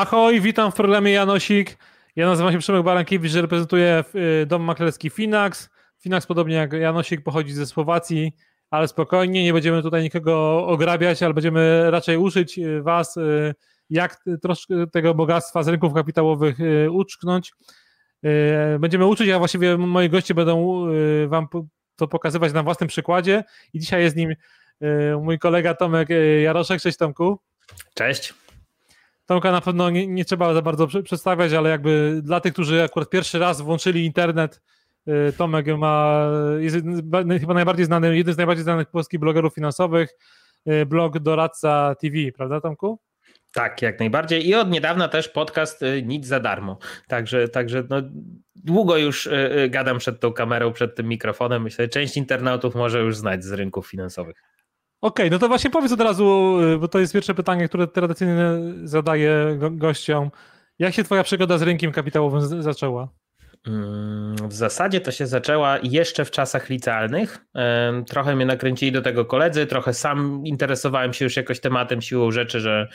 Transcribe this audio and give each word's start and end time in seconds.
Ahoj, 0.00 0.40
witam 0.40 0.72
w 0.72 0.74
programie 0.74 1.12
Janosik. 1.12 1.76
Ja 2.16 2.26
nazywam 2.26 2.52
się 2.52 2.58
Przemek 2.58 2.82
Barankiewicz, 2.82 3.34
reprezentuję 3.34 4.04
y, 4.42 4.46
dom 4.46 4.62
maklerski 4.62 5.10
Finax. 5.10 5.68
Finax, 5.98 6.26
podobnie 6.26 6.54
jak 6.54 6.72
Janosik, 6.72 7.22
pochodzi 7.22 7.52
ze 7.52 7.66
Słowacji, 7.66 8.32
ale 8.70 8.88
spokojnie, 8.88 9.44
nie 9.44 9.52
będziemy 9.52 9.82
tutaj 9.82 10.02
nikogo 10.02 10.66
ograbiać, 10.66 11.22
ale 11.22 11.34
będziemy 11.34 11.90
raczej 11.90 12.16
uczyć 12.16 12.58
y, 12.58 12.82
Was, 12.82 13.16
y, 13.16 13.54
jak 13.90 14.24
troszkę 14.42 14.86
tego 14.86 15.14
bogactwa 15.14 15.62
z 15.62 15.68
rynków 15.68 15.94
kapitałowych 15.94 16.58
uczknąć. 16.90 17.52
Będziemy 18.78 19.06
uczyć, 19.06 19.30
a 19.30 19.38
właściwie 19.38 19.76
moi 19.78 20.10
goście 20.10 20.34
będą 20.34 20.86
Wam 21.28 21.46
to 21.96 22.08
pokazywać 22.08 22.52
na 22.52 22.62
własnym 22.62 22.88
przykładzie. 22.88 23.44
I 23.72 23.78
dzisiaj 23.78 24.02
jest 24.02 24.16
nim 24.16 24.34
mój 25.22 25.38
kolega 25.38 25.74
Tomek 25.74 26.08
Jaroszek. 26.42 26.80
Cześć 26.80 26.98
Tomku. 26.98 27.38
Cześć. 27.94 28.34
Tomka 29.30 29.52
na 29.52 29.60
pewno 29.60 29.90
nie, 29.90 30.06
nie, 30.06 30.24
trzeba 30.24 30.54
za 30.54 30.62
bardzo 30.62 30.86
przedstawiać, 31.04 31.52
ale 31.52 31.70
jakby 31.70 32.20
dla 32.22 32.40
tych, 32.40 32.52
którzy 32.52 32.82
akurat 32.82 33.10
pierwszy 33.10 33.38
raz 33.38 33.60
włączyli 33.60 34.04
internet, 34.04 34.60
y, 35.08 35.32
Tomek 35.32 35.66
ma, 35.78 36.26
jest 36.58 36.76
chyba 37.40 37.54
najbardziej 37.54 37.86
znany, 37.86 38.16
jeden 38.16 38.34
z 38.34 38.36
najbardziej 38.36 38.64
znanych 38.64 38.88
polskich 38.88 39.20
blogerów 39.20 39.54
finansowych, 39.54 40.10
y, 40.68 40.86
blog 40.86 41.18
Doradca 41.18 41.94
TV, 42.00 42.16
prawda 42.36 42.60
Tomku? 42.60 42.98
Tak, 43.52 43.82
jak 43.82 44.00
najbardziej. 44.00 44.48
I 44.48 44.54
od 44.54 44.70
niedawna 44.70 45.08
też 45.08 45.28
podcast 45.28 45.82
y, 45.82 46.02
Nic 46.02 46.26
za 46.26 46.40
darmo. 46.40 46.78
Także, 47.08 47.48
także 47.48 47.84
no, 47.90 47.96
długo 48.56 48.96
już 48.96 49.28
gadam 49.68 49.98
przed 49.98 50.20
tą 50.20 50.32
kamerą, 50.32 50.72
przed 50.72 50.96
tym 50.96 51.08
mikrofonem. 51.08 51.62
Myślę, 51.62 51.84
że 51.84 51.88
część 51.88 52.16
internautów 52.16 52.74
może 52.74 53.00
już 53.00 53.16
znać 53.16 53.44
z 53.44 53.52
rynków 53.52 53.86
finansowych. 53.86 54.49
Okej, 55.02 55.26
okay, 55.26 55.30
no 55.30 55.38
to 55.38 55.48
właśnie 55.48 55.70
powiedz 55.70 55.92
od 55.92 56.00
razu, 56.00 56.58
y, 56.74 56.78
bo 56.78 56.88
to 56.88 56.98
jest 56.98 57.12
pierwsze 57.12 57.34
pytanie, 57.34 57.68
które 57.68 57.86
tradycyjnie 57.86 58.36
zadaję 58.84 59.58
gościom. 59.70 60.30
Jak 60.78 60.94
się 60.94 61.04
twoja 61.04 61.22
przygoda 61.22 61.58
z 61.58 61.62
rynkiem 61.62 61.92
kapitałowym 61.92 62.62
zaczęła? 62.62 63.19
Mm, 63.66 64.36
w 64.48 64.52
zasadzie 64.52 65.00
to 65.00 65.10
się 65.10 65.26
zaczęła 65.26 65.78
jeszcze 65.82 66.24
w 66.24 66.30
czasach 66.30 66.68
licealnych. 66.68 67.44
Trochę 68.08 68.36
mnie 68.36 68.46
nakręcili 68.46 68.92
do 68.92 69.02
tego 69.02 69.24
koledzy, 69.24 69.66
trochę 69.66 69.94
sam 69.94 70.42
interesowałem 70.44 71.12
się 71.12 71.24
już 71.24 71.36
jakoś 71.36 71.60
tematem 71.60 72.02
siłą 72.02 72.30
rzeczy, 72.30 72.60
że 72.60 72.88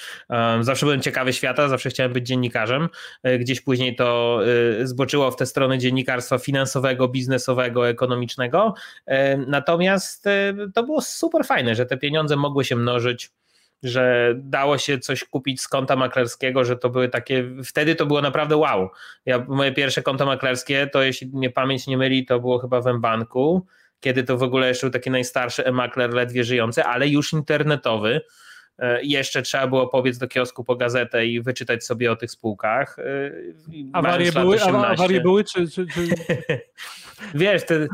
zawsze 0.61 0.85
byłem 0.85 1.01
ciekawy 1.01 1.33
świata, 1.33 1.69
zawsze 1.69 1.89
chciałem 1.89 2.13
być 2.13 2.27
dziennikarzem. 2.27 2.89
E, 3.23 3.39
gdzieś 3.39 3.61
później 3.61 3.95
to 3.95 4.39
e, 4.81 4.87
zboczyło 4.87 5.31
w 5.31 5.35
tę 5.35 5.45
stronę 5.45 5.77
dziennikarstwa 5.77 6.37
finansowego, 6.37 7.07
biznesowego, 7.07 7.89
ekonomicznego. 7.89 8.73
Natomiast 9.47 10.27
e, 10.27 10.53
to 10.73 10.83
było 10.83 11.01
super 11.01 11.45
fajne, 11.45 11.75
że 11.75 11.85
te 11.85 11.97
pieniądze 11.97 12.35
mogły 12.35 12.65
się 12.65 12.75
mnożyć 12.75 13.31
że 13.83 14.33
dało 14.37 14.77
się 14.77 14.99
coś 14.99 15.23
kupić 15.23 15.61
z 15.61 15.67
konta 15.67 15.95
maklerskiego, 15.95 16.65
że 16.65 16.77
to 16.77 16.89
były 16.89 17.09
takie, 17.09 17.43
wtedy 17.65 17.95
to 17.95 18.05
było 18.05 18.21
naprawdę 18.21 18.57
wow. 18.57 18.89
Ja, 19.25 19.45
moje 19.47 19.71
pierwsze 19.71 20.01
konto 20.01 20.25
maklerskie, 20.25 20.87
to 20.87 21.01
jeśli 21.01 21.27
mnie 21.27 21.49
pamięć 21.49 21.87
nie 21.87 21.97
myli, 21.97 22.25
to 22.25 22.39
było 22.39 22.59
chyba 22.59 22.81
w 22.81 22.99
banku 22.99 23.65
kiedy 24.05 24.23
to 24.23 24.37
w 24.37 24.43
ogóle 24.43 24.67
jeszcze 24.67 24.87
był 24.87 24.93
taki 24.93 25.11
najstarszy 25.11 25.65
e-makler 25.65 26.13
ledwie 26.13 26.43
żyjący, 26.43 26.83
ale 26.83 27.07
już 27.07 27.33
internetowy. 27.33 28.21
E, 28.79 29.03
jeszcze 29.03 29.41
trzeba 29.41 29.67
było 29.67 29.87
powiedz 29.87 30.17
do 30.17 30.27
kiosku 30.27 30.63
po 30.63 30.75
gazetę 30.75 31.25
i 31.25 31.41
wyczytać 31.41 31.85
sobie 31.85 32.11
o 32.11 32.15
tych 32.15 32.31
spółkach. 32.31 32.99
E, 32.99 33.31
awarie 33.93 34.31
były, 34.31 34.61
awarie 34.61 35.21
były, 35.21 35.43
czy... 35.43 35.67
czy, 35.67 35.87
czy... 35.87 36.01
Wiesz, 37.35 37.65
te, 37.65 37.87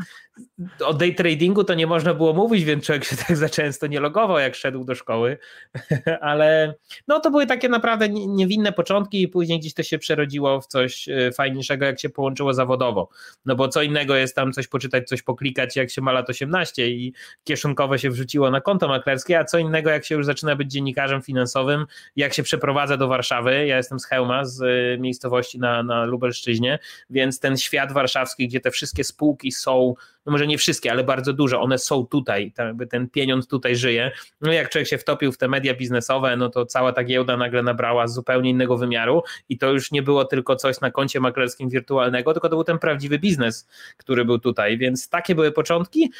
o 0.84 0.94
day 0.94 1.14
tradingu 1.14 1.64
to 1.64 1.74
nie 1.74 1.86
można 1.86 2.14
było 2.14 2.32
mówić, 2.32 2.64
więc 2.64 2.84
człowiek 2.84 3.04
się 3.04 3.16
tak 3.26 3.36
za 3.36 3.48
często 3.48 3.86
nie 3.86 4.00
logował, 4.00 4.38
jak 4.38 4.54
szedł 4.54 4.84
do 4.84 4.94
szkoły, 4.94 5.38
ale 6.20 6.74
no 7.08 7.20
to 7.20 7.30
były 7.30 7.46
takie 7.46 7.68
naprawdę 7.68 8.08
niewinne 8.08 8.72
początki 8.72 9.22
i 9.22 9.28
później 9.28 9.60
gdzieś 9.60 9.74
to 9.74 9.82
się 9.82 9.98
przerodziło 9.98 10.60
w 10.60 10.66
coś 10.66 11.08
e, 11.08 11.32
fajniejszego, 11.32 11.84
jak 11.84 12.00
się 12.00 12.10
połączyło 12.10 12.54
zawodowo, 12.54 13.08
no 13.44 13.56
bo 13.56 13.68
co 13.68 13.82
innego 13.82 14.16
jest 14.16 14.36
tam 14.36 14.52
coś 14.52 14.68
poczytać, 14.68 15.08
coś 15.08 15.22
poklikać, 15.22 15.76
jak 15.76 15.90
się 15.90 16.02
ma 16.02 16.12
lat 16.12 16.30
18 16.30 16.88
i 16.90 17.12
kieszonkowo 17.44 17.98
się 17.98 18.10
wrzuciło 18.10 18.50
na 18.50 18.60
konto 18.60 18.88
maklerskie, 18.88 19.38
a 19.38 19.44
co 19.44 19.58
innego, 19.58 19.90
jak 19.90 20.04
się 20.04 20.14
już 20.14 20.26
zaczyna 20.26 20.56
być 20.56 20.72
dziennikarzem 20.72 21.22
finansowym, 21.22 21.86
jak 22.16 22.34
się 22.34 22.42
przeprowadza 22.42 22.96
do 22.96 23.08
Warszawy, 23.08 23.66
ja 23.66 23.76
jestem 23.76 24.00
z 24.00 24.06
Chełma, 24.06 24.44
z 24.44 24.62
e, 24.62 24.98
miejscowości 24.98 25.58
na, 25.58 25.82
na 25.82 26.04
Lubelszczyźnie, 26.04 26.78
więc 27.10 27.40
ten 27.40 27.56
świat 27.56 27.92
warszawski, 27.92 28.48
gdzie 28.48 28.60
te 28.60 28.70
wszystkie 28.70 29.04
spółki 29.04 29.52
są 29.52 29.94
no 30.26 30.32
może 30.32 30.46
nie 30.46 30.58
wszystkie, 30.58 30.90
ale 30.90 31.04
bardzo 31.04 31.32
duże, 31.32 31.58
one 31.58 31.78
są 31.78 32.06
tutaj, 32.06 32.52
ten 32.90 33.08
pieniądz 33.08 33.46
tutaj 33.46 33.76
żyje. 33.76 34.10
No 34.40 34.52
jak 34.52 34.68
człowiek 34.68 34.88
się 34.88 34.98
wtopił 34.98 35.32
w 35.32 35.38
te 35.38 35.48
media 35.48 35.74
biznesowe, 35.74 36.36
no 36.36 36.48
to 36.48 36.66
cała 36.66 36.92
ta 36.92 37.04
giełda 37.04 37.36
nagle 37.36 37.62
nabrała 37.62 38.08
zupełnie 38.08 38.50
innego 38.50 38.76
wymiaru 38.76 39.22
i 39.48 39.58
to 39.58 39.72
już 39.72 39.92
nie 39.92 40.02
było 40.02 40.24
tylko 40.24 40.56
coś 40.56 40.80
na 40.80 40.90
koncie 40.90 41.20
maklerskim 41.20 41.68
wirtualnego, 41.68 42.32
tylko 42.32 42.48
to 42.48 42.56
był 42.56 42.64
ten 42.64 42.78
prawdziwy 42.78 43.18
biznes, 43.18 43.68
który 43.96 44.24
był 44.24 44.38
tutaj, 44.38 44.78
więc 44.78 45.08
takie 45.08 45.34
były 45.34 45.52
początki. 45.52 46.10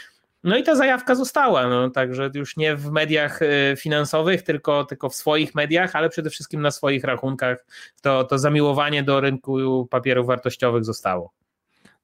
No 0.45 0.57
i 0.57 0.63
ta 0.63 0.75
zajawka 0.75 1.15
została, 1.15 1.69
no, 1.69 1.91
także 1.91 2.31
już 2.34 2.57
nie 2.57 2.77
w 2.77 2.91
mediach 2.91 3.43
y, 3.43 3.75
finansowych, 3.79 4.43
tylko, 4.43 4.84
tylko 4.84 5.09
w 5.09 5.15
swoich 5.15 5.55
mediach, 5.55 5.97
ale 5.97 6.09
przede 6.09 6.31
wszystkim 6.31 6.63
na 6.63 6.71
swoich 6.71 7.05
rachunkach 7.05 7.65
to, 8.03 8.25
to 8.25 8.39
zamiłowanie 8.39 9.03
do 9.03 9.21
rynku 9.21 9.87
papierów 9.91 10.27
wartościowych 10.27 10.84
zostało. 10.84 11.33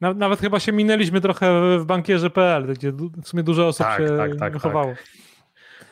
Nawet 0.00 0.40
chyba 0.40 0.60
się 0.60 0.72
minęliśmy 0.72 1.20
trochę 1.20 1.78
w 1.78 1.84
bankierze.pl, 1.84 2.66
gdzie 2.66 2.92
w 2.92 3.28
sumie 3.28 3.42
dużo 3.42 3.66
osób 3.66 3.86
tak, 3.86 3.98
się 3.98 4.16
tak, 4.16 4.36
tak, 4.36 4.52
wychowało. 4.52 4.94
Tak. 4.94 5.04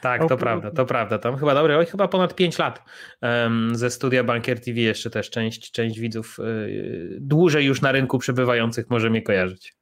Tak, 0.00 0.28
to 0.28 0.36
prawda, 0.36 0.70
to 0.70 0.86
prawda. 0.86 1.18
Tam 1.18 1.36
chyba 1.36 1.54
dobry, 1.54 1.76
oj, 1.76 1.86
chyba 1.86 2.08
ponad 2.08 2.34
5 2.34 2.58
lat 2.58 2.82
um, 3.22 3.76
ze 3.76 3.90
studia 3.90 4.24
Bankier 4.24 4.60
TV 4.60 4.80
jeszcze 4.80 5.10
też 5.10 5.30
część, 5.30 5.70
część 5.70 5.98
widzów 5.98 6.38
y, 6.38 7.16
dłużej 7.20 7.66
już 7.66 7.80
na 7.80 7.92
rynku 7.92 8.18
przebywających 8.18 8.90
może 8.90 9.10
mnie 9.10 9.22
kojarzyć. 9.22 9.74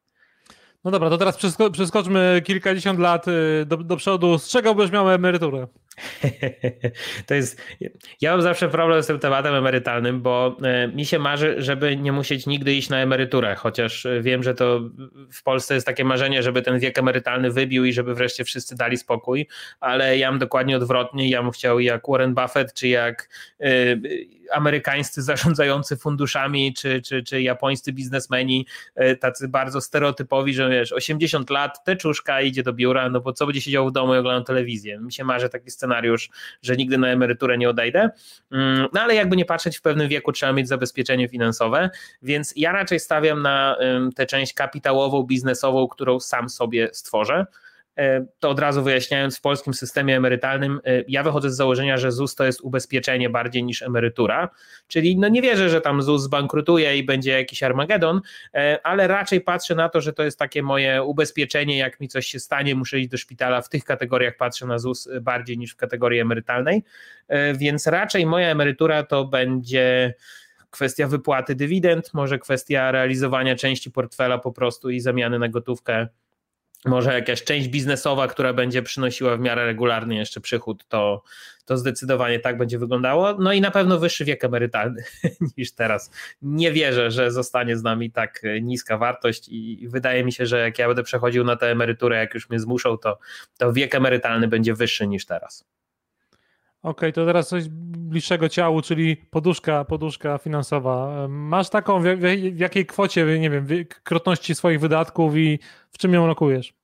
No 0.84 0.90
dobra, 0.90 1.10
to 1.10 1.18
teraz 1.18 1.38
przeskoczmy 1.72 2.42
kilkadziesiąt 2.44 2.98
lat 2.98 3.28
y, 3.28 3.66
do, 3.66 3.76
do 3.76 3.96
przodu. 3.96 4.38
Z 4.38 4.48
czego 4.48 4.74
byś 4.74 4.90
miał 4.90 5.10
emeryturę? 5.10 5.66
To 7.26 7.34
jest. 7.34 7.62
Ja 8.20 8.30
mam 8.30 8.42
zawsze 8.42 8.68
problem 8.68 9.02
z 9.02 9.06
tym 9.06 9.18
tematem 9.18 9.54
emerytalnym, 9.54 10.22
bo 10.22 10.56
e, 10.62 10.88
mi 10.88 11.06
się 11.06 11.18
marzy, 11.18 11.54
żeby 11.58 11.96
nie 11.96 12.12
musieć 12.12 12.46
nigdy 12.46 12.74
iść 12.74 12.88
na 12.88 12.98
emeryturę, 12.98 13.54
chociaż 13.54 14.06
e, 14.06 14.22
wiem, 14.22 14.42
że 14.42 14.54
to 14.54 14.80
w 15.32 15.42
Polsce 15.42 15.74
jest 15.74 15.86
takie 15.86 16.04
marzenie, 16.04 16.42
żeby 16.42 16.62
ten 16.62 16.78
wiek 16.78 16.98
emerytalny 16.98 17.50
wybił 17.50 17.84
i 17.84 17.92
żeby 17.92 18.14
wreszcie 18.14 18.44
wszyscy 18.44 18.76
dali 18.76 18.96
spokój, 18.96 19.48
ale 19.80 20.18
ja 20.18 20.30
mam 20.30 20.38
dokładnie 20.38 20.76
odwrotnie. 20.76 21.28
Ja 21.30 21.42
bym 21.42 21.50
chciał 21.50 21.80
jak 21.80 22.02
Warren 22.08 22.34
Buffett, 22.34 22.74
czy 22.74 22.88
jak 22.88 23.28
e, 23.60 23.66
amerykańscy 24.52 25.22
zarządzający 25.22 25.96
funduszami, 25.96 26.74
czy, 26.74 27.02
czy, 27.02 27.22
czy 27.22 27.42
japońscy 27.42 27.92
biznesmeni, 27.92 28.66
tacy 29.20 29.48
bardzo 29.48 29.80
stereotypowi, 29.80 30.54
że 30.54 30.70
wiesz, 30.70 30.92
80 30.92 31.50
lat, 31.50 31.84
teczuszka 31.84 32.40
idzie 32.40 32.62
do 32.62 32.72
biura, 32.72 33.10
no 33.10 33.20
bo 33.20 33.32
co 33.32 33.46
będzie 33.46 33.60
siedział 33.60 33.88
w 33.88 33.92
domu 33.92 34.14
i 34.14 34.18
oglądał 34.18 34.44
telewizję. 34.44 34.98
Mi 34.98 35.12
się 35.12 35.24
marzy 35.24 35.48
taki 35.48 35.70
scenariusz, 35.70 35.83
że 36.62 36.76
nigdy 36.76 36.98
na 36.98 37.08
emeryturę 37.08 37.58
nie 37.58 37.70
odejdę. 37.70 38.10
Mm, 38.52 38.88
no 38.92 39.00
ale 39.00 39.14
jakby 39.14 39.36
nie 39.36 39.44
patrzeć, 39.44 39.78
w 39.78 39.82
pewnym 39.82 40.08
wieku 40.08 40.32
trzeba 40.32 40.52
mieć 40.52 40.68
zabezpieczenie 40.68 41.28
finansowe, 41.28 41.90
więc 42.22 42.52
ja 42.56 42.72
raczej 42.72 43.00
stawiam 43.00 43.42
na 43.42 43.76
tę 44.16 44.26
część 44.26 44.54
kapitałową, 44.54 45.22
biznesową, 45.22 45.88
którą 45.88 46.20
sam 46.20 46.48
sobie 46.48 46.88
stworzę. 46.92 47.46
E, 47.98 48.26
to 48.38 48.50
od 48.50 48.60
razu 48.60 48.82
wyjaśniając, 48.82 49.38
w 49.38 49.40
polskim 49.40 49.74
systemie 49.74 50.16
emerytalnym, 50.16 50.80
e, 50.84 51.04
ja 51.08 51.22
wychodzę 51.22 51.50
z 51.50 51.56
założenia, 51.56 51.96
że 51.96 52.12
ZUS 52.12 52.34
to 52.34 52.44
jest 52.44 52.60
ubezpieczenie 52.60 53.30
bardziej 53.30 53.64
niż 53.64 53.82
emerytura, 53.82 54.48
czyli 54.88 55.16
no 55.18 55.28
nie 55.28 55.42
wierzę, 55.42 55.68
że 55.68 55.80
tam 55.80 56.02
ZUS 56.02 56.22
zbankrutuje 56.22 56.96
i 56.96 57.04
będzie 57.04 57.30
jakiś 57.30 57.62
Armagedon, 57.62 58.20
e, 58.54 58.78
ale 58.82 59.06
raczej 59.06 59.40
patrzę 59.40 59.74
na 59.74 59.88
to, 59.88 60.00
że 60.00 60.12
to 60.12 60.22
jest 60.22 60.38
takie 60.38 60.62
moje 60.62 61.02
ubezpieczenie, 61.02 61.78
jak 61.78 62.00
mi 62.00 62.08
coś 62.08 62.26
się 62.26 62.40
stanie, 62.40 62.74
muszę 62.74 63.00
iść 63.00 63.08
do 63.08 63.16
szpitala, 63.16 63.62
w 63.62 63.68
tych 63.68 63.84
kategoriach 63.84 64.36
patrzę 64.36 64.66
na 64.66 64.78
ZUS 64.78 65.08
bardziej 65.20 65.58
niż 65.58 65.72
w 65.72 65.76
kategorii 65.76 66.20
emerytalnej, 66.20 66.84
więc 67.54 67.86
raczej 67.86 68.26
moja 68.26 68.48
emerytura 68.48 69.02
to 69.02 69.24
będzie 69.24 70.14
kwestia 70.70 71.08
wypłaty 71.08 71.54
dywidend, 71.54 72.14
może 72.14 72.38
kwestia 72.38 72.92
realizowania 72.92 73.56
części 73.56 73.90
portfela 73.90 74.38
po 74.38 74.52
prostu 74.52 74.90
i 74.90 75.00
zamiany 75.00 75.38
na 75.38 75.48
gotówkę 75.48 76.08
może 76.84 77.14
jakaś 77.14 77.44
część 77.44 77.68
biznesowa, 77.68 78.28
która 78.28 78.52
będzie 78.52 78.82
przynosiła 78.82 79.36
w 79.36 79.40
miarę 79.40 79.64
regularny 79.66 80.14
jeszcze 80.14 80.40
przychód, 80.40 80.84
to, 80.88 81.22
to 81.64 81.76
zdecydowanie 81.76 82.40
tak 82.40 82.58
będzie 82.58 82.78
wyglądało. 82.78 83.34
No 83.38 83.52
i 83.52 83.60
na 83.60 83.70
pewno 83.70 83.98
wyższy 83.98 84.24
wiek 84.24 84.44
emerytalny 84.44 85.04
niż 85.58 85.72
teraz. 85.72 86.10
Nie 86.42 86.72
wierzę, 86.72 87.10
że 87.10 87.30
zostanie 87.30 87.76
z 87.76 87.82
nami 87.82 88.10
tak 88.10 88.42
niska 88.62 88.98
wartość 88.98 89.48
i 89.48 89.88
wydaje 89.88 90.24
mi 90.24 90.32
się, 90.32 90.46
że 90.46 90.58
jak 90.58 90.78
ja 90.78 90.86
będę 90.86 91.02
przechodził 91.02 91.44
na 91.44 91.56
tę 91.56 91.70
emeryturę, 91.70 92.16
jak 92.16 92.34
już 92.34 92.50
mnie 92.50 92.60
zmuszą, 92.60 92.98
to, 92.98 93.18
to 93.58 93.72
wiek 93.72 93.94
emerytalny 93.94 94.48
będzie 94.48 94.74
wyższy 94.74 95.06
niż 95.06 95.26
teraz. 95.26 95.64
Okay, 96.84 97.12
to 97.12 97.26
teraz 97.26 97.48
coś 97.48 97.68
bliższego 97.68 98.48
ciału, 98.48 98.82
czyli 98.82 99.16
poduszka, 99.16 99.84
poduszka 99.84 100.38
finansowa. 100.38 101.26
Masz 101.28 101.70
taką, 101.70 102.02
w, 102.02 102.04
w 102.04 102.58
jakiej 102.58 102.86
kwocie, 102.86 103.38
nie 103.38 103.50
wiem, 103.50 103.66
krotności 104.02 104.54
swoich 104.54 104.80
wydatków 104.80 105.36
i 105.36 105.58
w 105.90 105.98
czym 105.98 106.14
ją 106.14 106.26
lokujesz? 106.26 106.83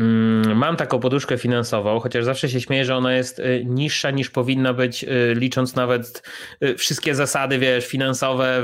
Mm, 0.00 0.56
mam 0.56 0.76
taką 0.76 1.00
poduszkę 1.00 1.38
finansową, 1.38 2.00
chociaż 2.00 2.24
zawsze 2.24 2.48
się 2.48 2.60
śmieję, 2.60 2.84
że 2.84 2.96
ona 2.96 3.14
jest 3.14 3.38
y, 3.38 3.62
niższa 3.66 4.10
niż 4.10 4.30
powinna 4.30 4.72
być, 4.74 5.04
y, 5.04 5.34
licząc 5.34 5.74
nawet 5.74 6.22
y, 6.64 6.74
wszystkie 6.74 7.14
zasady, 7.14 7.58
wiesz, 7.58 7.86
finansowe, 7.86 8.62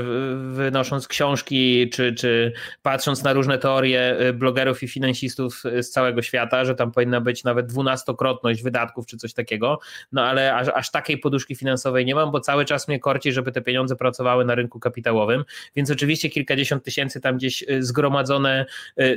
wynosząc 0.53 1.07
książki, 1.07 1.89
czy, 1.89 2.13
czy 2.13 2.53
patrząc 2.81 3.23
na 3.23 3.33
różne 3.33 3.57
teorie 3.57 4.17
blogerów 4.33 4.83
i 4.83 4.87
finansistów 4.87 5.63
z 5.81 5.89
całego 5.89 6.21
świata, 6.21 6.65
że 6.65 6.75
tam 6.75 6.91
powinna 6.91 7.21
być 7.21 7.43
nawet 7.43 7.65
dwunastokrotność 7.65 8.63
wydatków, 8.63 9.05
czy 9.05 9.17
coś 9.17 9.33
takiego. 9.33 9.79
No 10.11 10.23
ale 10.23 10.55
aż, 10.55 10.67
aż 10.67 10.91
takiej 10.91 11.17
poduszki 11.17 11.55
finansowej 11.55 12.05
nie 12.05 12.15
mam, 12.15 12.31
bo 12.31 12.39
cały 12.39 12.65
czas 12.65 12.87
mnie 12.87 12.99
korci, 12.99 13.31
żeby 13.31 13.51
te 13.51 13.61
pieniądze 13.61 13.95
pracowały 13.95 14.45
na 14.45 14.55
rynku 14.55 14.79
kapitałowym. 14.79 15.43
Więc 15.75 15.91
oczywiście 15.91 16.29
kilkadziesiąt 16.29 16.83
tysięcy 16.83 17.21
tam 17.21 17.37
gdzieś 17.37 17.63
zgromadzone, 17.79 18.65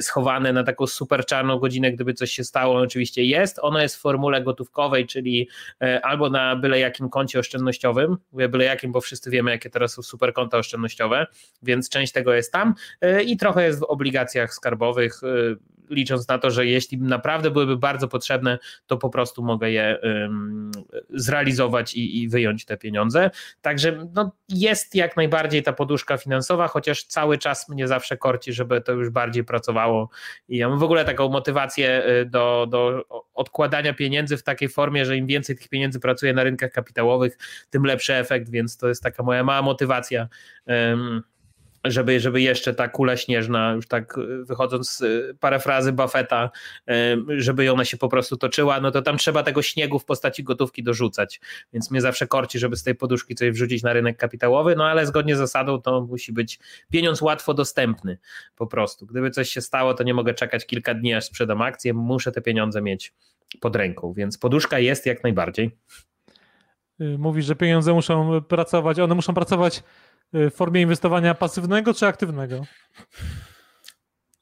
schowane 0.01 0.53
na 0.53 0.65
taką 0.65 0.87
super 0.87 1.27
czarną 1.27 1.59
godzinę, 1.59 1.93
gdyby 1.93 2.10
coś 2.15 2.31
się 2.31 2.45
stało, 2.45 2.79
oczywiście 2.79 3.25
jest. 3.25 3.59
Ono 3.63 3.81
jest 3.81 3.97
w 3.97 4.01
formule 4.01 4.43
gotówkowej, 4.43 5.07
czyli 5.07 5.49
e, 5.83 6.05
albo 6.05 6.31
na 6.31 6.57
byle 6.57 6.79
jakim 6.79 7.09
koncie 7.09 7.39
oszczędnościowym, 7.39 8.17
mówię 8.33 8.49
byle 8.49 8.65
jakim, 8.65 8.93
bo 8.93 9.01
wszyscy 9.01 9.31
wiemy, 9.31 9.51
jakie 9.51 9.71
teraz 9.71 9.93
są 9.93 10.03
super 10.03 10.33
konta 10.33 10.59
oszczędnościowe, 10.59 11.27
więc 11.63 11.89
część 11.89 12.13
tego 12.13 12.35
jest 12.35 12.53
tam 12.53 12.75
e, 13.01 13.23
i 13.23 13.37
trochę 13.37 13.65
jest 13.65 13.81
w 13.81 13.83
obligacjach 13.83 14.55
skarbowych 14.55 15.21
e, 15.25 15.27
licząc 15.91 16.29
na 16.29 16.39
to, 16.39 16.51
że 16.51 16.67
jeśli 16.67 16.99
naprawdę 16.99 17.51
byłyby 17.51 17.77
bardzo 17.77 18.09
potrzebne, 18.09 18.59
to 18.87 18.97
po 18.97 19.11
prostu 19.11 19.43
mogę 19.43 19.71
je 19.71 19.99
zrealizować 21.11 21.95
i, 21.95 22.23
i 22.23 22.29
wyjąć 22.29 22.65
te 22.65 22.77
pieniądze. 22.77 23.31
Także 23.63 24.09
no, 24.15 24.33
jest 24.49 24.95
jak 24.95 25.17
najbardziej 25.17 25.63
ta 25.63 25.73
poduszka 25.73 26.17
finansowa, 26.17 26.69
chociaż 26.69 27.05
cały 27.05 27.39
czas 27.39 27.69
mnie 27.69 27.89
zawsze 27.89 28.17
korci, 28.17 28.53
żeby 28.53 28.81
to 28.81 28.93
już 28.93 29.11
bardziej 29.11 29.45
pracowało. 29.45 30.11
I 30.49 30.57
ja 30.57 30.69
mam 30.69 30.79
w 30.79 30.83
ogóle 30.83 31.05
taką 31.05 31.29
motywację 31.29 32.00
y, 32.09 32.25
do, 32.25 32.67
do 32.71 33.05
odkładania 33.35 33.95
pieniędzy 33.95 34.37
w 34.37 34.43
takiej 34.43 34.69
formie, 34.69 35.07
że 35.07 35.17
im 35.17 35.27
więcej 35.27 35.57
tych 35.57 35.69
pieniędzy 35.69 36.01
pracuje 36.01 36.33
na 36.33 36.43
rynkach 36.43 36.73
kapitałowych, 36.73 37.39
tym 37.71 37.85
lepszy 37.85 38.15
efekt, 38.15 38.51
więc 38.51 38.77
to 38.77 38.89
jest 38.89 39.03
taka 39.03 39.23
moja 39.23 39.45
mała 39.45 39.63
motywacja 39.63 40.29
żeby, 41.85 42.21
żeby 42.21 42.41
jeszcze 42.41 42.75
ta 42.75 42.89
kula 42.89 43.17
śnieżna, 43.17 43.73
już 43.73 43.89
tak 43.89 44.19
y, 44.19 44.45
wychodząc 44.45 44.91
z 44.91 45.01
y, 45.01 45.37
parafrazy 45.41 45.93
Buffetta, 45.93 46.51
y, 46.91 46.93
żeby 47.29 47.73
ona 47.73 47.85
się 47.85 47.97
po 47.97 48.09
prostu 48.09 48.37
toczyła, 48.37 48.81
no 48.81 48.91
to 48.91 49.03
tam 49.03 49.19
trzeba 49.19 49.43
tego 49.43 49.63
śniegu 49.63 49.99
w 49.99 50.05
postaci 50.05 50.45
gotówki 50.45 50.83
dorzucać. 50.83 51.41
Więc 51.73 51.91
mnie 51.91 52.01
zawsze 52.01 52.27
korci, 52.27 52.59
żeby 52.59 52.77
z 52.77 52.83
tej 52.83 52.95
poduszki 52.95 53.35
coś 53.35 53.51
wrzucić 53.51 53.83
na 53.83 53.93
rynek 53.93 54.17
kapitałowy, 54.17 54.77
no 54.77 54.85
ale 54.85 55.07
zgodnie 55.07 55.37
z 55.37 55.39
zasadą 55.39 55.83
to 55.83 56.01
musi 56.01 56.33
być 56.33 56.59
pieniądz 56.91 57.23
łatwo 57.23 57.55
dostępny 57.55 58.19
po 58.57 58.67
prostu. 58.67 59.07
Gdyby 59.07 59.31
coś 59.31 59.51
się 59.51 59.61
stało, 59.61 59.95
to 59.95 60.03
nie 60.03 60.15
mogę 60.15 60.35
czekać 60.35 60.67
kilka 60.67 60.95
dni, 60.95 61.15
aż 61.15 61.25
sprzedam 61.25 61.63
akcję, 61.63 61.95
muszę 61.95 62.33
te 62.33 62.41
pieniądze 62.41 62.83
mieć 62.83 63.15
pod 63.61 63.77
ręką, 63.77 64.13
więc 64.13 64.39
poduszka 64.39 64.79
jest 64.79 65.07
jak 65.07 65.23
najbardziej. 65.23 65.71
Mówi, 67.19 67.43
że 67.43 67.57
pieniądze 67.57 67.93
muszą 67.95 68.43
pracować, 68.43 68.99
one 68.99 69.15
muszą 69.15 69.35
pracować 69.35 69.83
w 70.33 70.51
formie 70.55 70.81
inwestowania 70.81 71.35
pasywnego 71.35 71.95
czy 71.95 72.07
aktywnego? 72.07 72.65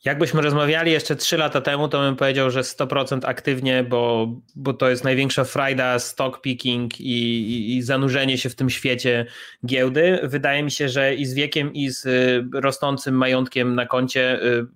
Jakbyśmy 0.05 0.43
rozmawiali 0.43 0.93
jeszcze 0.93 1.17
3 1.17 1.37
lata 1.37 1.61
temu, 1.61 1.89
to 1.89 2.01
bym 2.01 2.17
powiedział, 2.17 2.51
że 2.51 2.61
100% 2.61 3.21
aktywnie, 3.25 3.85
bo, 3.85 4.29
bo 4.57 4.75
to 4.75 4.91
jest 4.91 5.05
największa 5.05 5.45
frajda, 5.45 5.99
stock 5.99 6.41
picking 6.41 7.01
i, 7.01 7.05
i, 7.05 7.77
i, 7.77 7.83
zanurzenie 7.83 8.39
się 8.39 8.51
w 8.51 8.55
tym 8.55 8.71
świecie 8.71 9.27
giełdy. 9.67 10.21
Wydaje 10.23 10.63
mi 10.63 10.71
się, 10.71 10.89
że 10.89 11.15
i 11.15 11.27
z 11.27 11.35
wiekiem, 11.35 11.75
i 11.75 11.91
z 11.91 12.07
y, 12.07 12.45
rosnącym 12.61 13.15
majątkiem 13.15 13.75
na 13.75 13.87
koncie 13.87 14.43
y, 14.43 14.67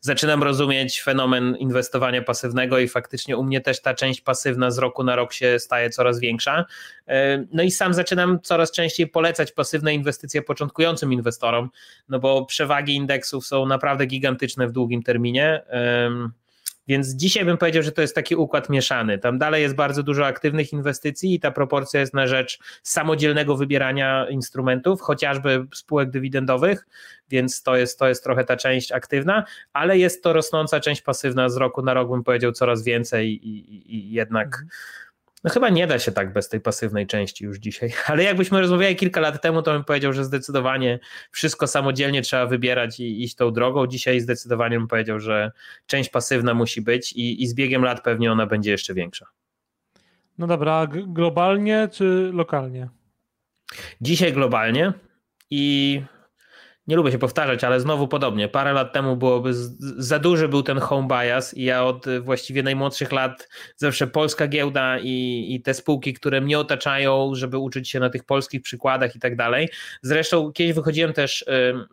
zaczynam 0.00 0.42
rozumieć 0.42 1.02
fenomen 1.02 1.56
inwestowania 1.56 2.22
pasywnego 2.22 2.78
i 2.78 2.88
faktycznie 2.88 3.36
u 3.36 3.44
mnie 3.44 3.60
też 3.60 3.82
ta 3.82 3.94
część 3.94 4.20
pasywna 4.20 4.70
z 4.70 4.78
roku 4.78 5.04
na 5.04 5.16
rok 5.16 5.32
się 5.32 5.58
staje 5.58 5.90
coraz 5.90 6.20
większa. 6.20 6.64
Y, 7.08 7.12
no 7.52 7.62
i 7.62 7.70
sam 7.70 7.94
zaczynam 7.94 8.40
coraz 8.40 8.72
częściej 8.72 9.06
polecać 9.06 9.52
pasywne 9.52 9.94
inwestycje 9.94 10.42
początkującym 10.42 11.12
inwestorom, 11.12 11.70
no 12.08 12.18
bo 12.18 12.46
przewagi 12.46 12.94
indeksów 12.94 13.46
są 13.46 13.66
naprawdę 13.66 14.06
gigantyczne 14.06 14.68
w 14.68 14.72
długim 14.72 14.81
terminie. 15.02 15.62
Więc 16.88 17.08
dzisiaj 17.08 17.44
bym 17.44 17.58
powiedział, 17.58 17.82
że 17.82 17.92
to 17.92 18.02
jest 18.02 18.14
taki 18.14 18.36
układ 18.36 18.70
mieszany. 18.70 19.18
Tam 19.18 19.38
dalej 19.38 19.62
jest 19.62 19.74
bardzo 19.74 20.02
dużo 20.02 20.26
aktywnych 20.26 20.72
inwestycji 20.72 21.34
i 21.34 21.40
ta 21.40 21.50
proporcja 21.50 22.00
jest 22.00 22.14
na 22.14 22.26
rzecz 22.26 22.58
samodzielnego 22.82 23.56
wybierania 23.56 24.26
instrumentów, 24.30 25.00
chociażby 25.00 25.66
spółek 25.74 26.10
dywidendowych, 26.10 26.86
więc 27.28 27.62
to 27.62 27.76
jest, 27.76 27.98
to 27.98 28.08
jest 28.08 28.24
trochę 28.24 28.44
ta 28.44 28.56
część 28.56 28.92
aktywna, 28.92 29.44
ale 29.72 29.98
jest 29.98 30.22
to 30.22 30.32
rosnąca 30.32 30.80
część 30.80 31.02
pasywna 31.02 31.48
z 31.48 31.56
roku 31.56 31.82
na 31.82 31.94
rok, 31.94 32.10
bym 32.10 32.24
powiedział, 32.24 32.52
coraz 32.52 32.84
więcej 32.84 33.48
i, 33.48 33.74
i, 33.74 33.96
i 33.96 34.12
jednak. 34.12 34.46
Mhm 34.46 34.68
no 35.44 35.50
chyba 35.50 35.68
nie 35.68 35.86
da 35.86 35.98
się 35.98 36.12
tak 36.12 36.32
bez 36.32 36.48
tej 36.48 36.60
pasywnej 36.60 37.06
części 37.06 37.44
już 37.44 37.58
dzisiaj, 37.58 37.92
ale 38.06 38.22
jakbyśmy 38.22 38.60
rozmawiali 38.60 38.96
kilka 38.96 39.20
lat 39.20 39.42
temu, 39.42 39.62
to 39.62 39.72
bym 39.72 39.84
powiedział, 39.84 40.12
że 40.12 40.24
zdecydowanie 40.24 40.98
wszystko 41.30 41.66
samodzielnie 41.66 42.22
trzeba 42.22 42.46
wybierać 42.46 43.00
i 43.00 43.22
iść 43.22 43.34
tą 43.34 43.50
drogą. 43.50 43.86
Dzisiaj 43.86 44.20
zdecydowanie 44.20 44.78
bym 44.78 44.88
powiedział, 44.88 45.20
że 45.20 45.52
część 45.86 46.10
pasywna 46.10 46.54
musi 46.54 46.82
być 46.82 47.12
i, 47.12 47.42
i 47.42 47.46
z 47.46 47.54
biegiem 47.54 47.84
lat 47.84 48.02
pewnie 48.02 48.32
ona 48.32 48.46
będzie 48.46 48.70
jeszcze 48.70 48.94
większa. 48.94 49.26
No 50.38 50.46
dobra, 50.46 50.86
globalnie 51.06 51.88
czy 51.92 52.30
lokalnie? 52.32 52.88
Dzisiaj 54.00 54.32
globalnie 54.32 54.92
i 55.50 56.02
nie 56.86 56.96
lubię 56.96 57.12
się 57.12 57.18
powtarzać, 57.18 57.64
ale 57.64 57.80
znowu 57.80 58.08
podobnie. 58.08 58.48
Parę 58.48 58.72
lat 58.72 58.92
temu 58.92 59.16
byłoby 59.16 59.50
za 59.98 60.18
duży 60.18 60.48
był 60.48 60.62
ten 60.62 60.78
home 60.78 61.08
bias 61.08 61.54
i 61.54 61.64
ja 61.64 61.84
od 61.84 62.06
właściwie 62.20 62.62
najmłodszych 62.62 63.12
lat 63.12 63.48
zawsze 63.76 64.06
polska 64.06 64.48
giełda 64.48 64.98
i, 64.98 65.46
i 65.48 65.62
te 65.62 65.74
spółki, 65.74 66.14
które 66.14 66.40
mnie 66.40 66.58
otaczają, 66.58 67.34
żeby 67.34 67.58
uczyć 67.58 67.90
się 67.90 68.00
na 68.00 68.10
tych 68.10 68.24
polskich 68.24 68.62
przykładach 68.62 69.16
i 69.16 69.18
tak 69.18 69.36
dalej. 69.36 69.68
Zresztą 70.02 70.52
kiedyś 70.52 70.74
wychodziłem 70.74 71.12
też 71.12 71.44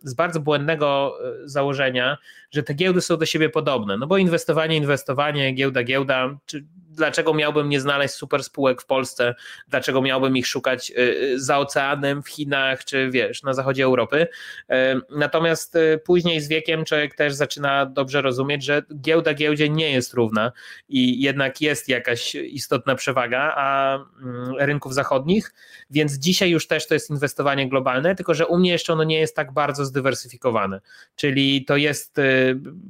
z 0.02 0.14
bardzo 0.14 0.40
błędnego 0.40 1.18
y, 1.44 1.48
założenia, 1.48 2.18
że 2.50 2.62
te 2.62 2.74
giełdy 2.74 3.00
są 3.00 3.16
do 3.16 3.26
siebie 3.26 3.48
podobne, 3.48 3.96
no 3.96 4.06
bo 4.06 4.18
inwestowanie, 4.18 4.76
inwestowanie, 4.76 5.52
giełda, 5.52 5.82
giełda, 5.82 6.38
czy 6.46 6.64
dlaczego 6.90 7.34
miałbym 7.34 7.68
nie 7.68 7.80
znaleźć 7.80 8.14
super 8.14 8.44
spółek 8.44 8.82
w 8.82 8.86
Polsce, 8.86 9.34
dlaczego 9.68 10.02
miałbym 10.02 10.36
ich 10.36 10.46
szukać 10.46 10.90
y, 10.90 10.94
y, 10.98 11.40
za 11.40 11.58
oceanem, 11.58 12.22
w 12.22 12.28
Chinach, 12.28 12.84
czy 12.84 13.10
wiesz, 13.10 13.42
na 13.42 13.54
zachodzie 13.54 13.84
Europy. 13.84 14.26
Y, 14.26 14.74
natomiast 15.10 15.78
później 16.04 16.40
z 16.40 16.48
wiekiem 16.48 16.84
człowiek 16.84 17.14
też 17.14 17.34
zaczyna 17.34 17.86
dobrze 17.86 18.22
rozumieć, 18.22 18.64
że 18.64 18.82
giełda 19.00 19.34
giełdzie 19.34 19.68
nie 19.68 19.90
jest 19.92 20.14
równa 20.14 20.52
i 20.88 21.22
jednak 21.22 21.60
jest 21.60 21.88
jakaś 21.88 22.34
istotna 22.34 22.94
przewaga 22.94 23.52
a 23.56 23.94
mm, 24.22 24.54
rynków 24.58 24.94
zachodnich, 24.94 25.54
więc 25.90 26.12
dzisiaj 26.12 26.50
już 26.50 26.66
też 26.66 26.86
to 26.86 26.94
jest 26.94 27.10
inwestowanie 27.10 27.68
globalne, 27.68 28.14
tylko 28.14 28.34
że 28.34 28.46
u 28.46 28.58
mnie 28.58 28.70
jeszcze 28.70 28.92
ono 28.92 29.04
nie 29.04 29.20
jest 29.20 29.36
tak 29.36 29.52
bardzo 29.52 29.84
zdywersyfikowane, 29.84 30.80
czyli 31.16 31.64
to 31.64 31.76
jest 31.76 32.16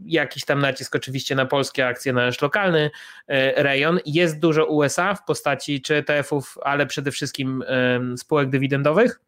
jakiś 0.06 0.44
tam 0.44 0.58
nacisk 0.58 0.96
oczywiście 0.96 1.34
na 1.34 1.46
polskie 1.46 1.86
akcje, 1.86 2.12
na 2.12 2.26
nasz 2.26 2.42
lokalny 2.42 2.90
rejon, 3.56 3.89
jest 4.06 4.38
dużo 4.38 4.66
USA 4.66 5.14
w 5.14 5.24
postaci 5.24 5.82
czy 5.82 5.94
ETF-ów, 5.94 6.58
ale 6.62 6.86
przede 6.86 7.10
wszystkim 7.10 7.64
spółek 8.16 8.50
dywidendowych. 8.50 9.20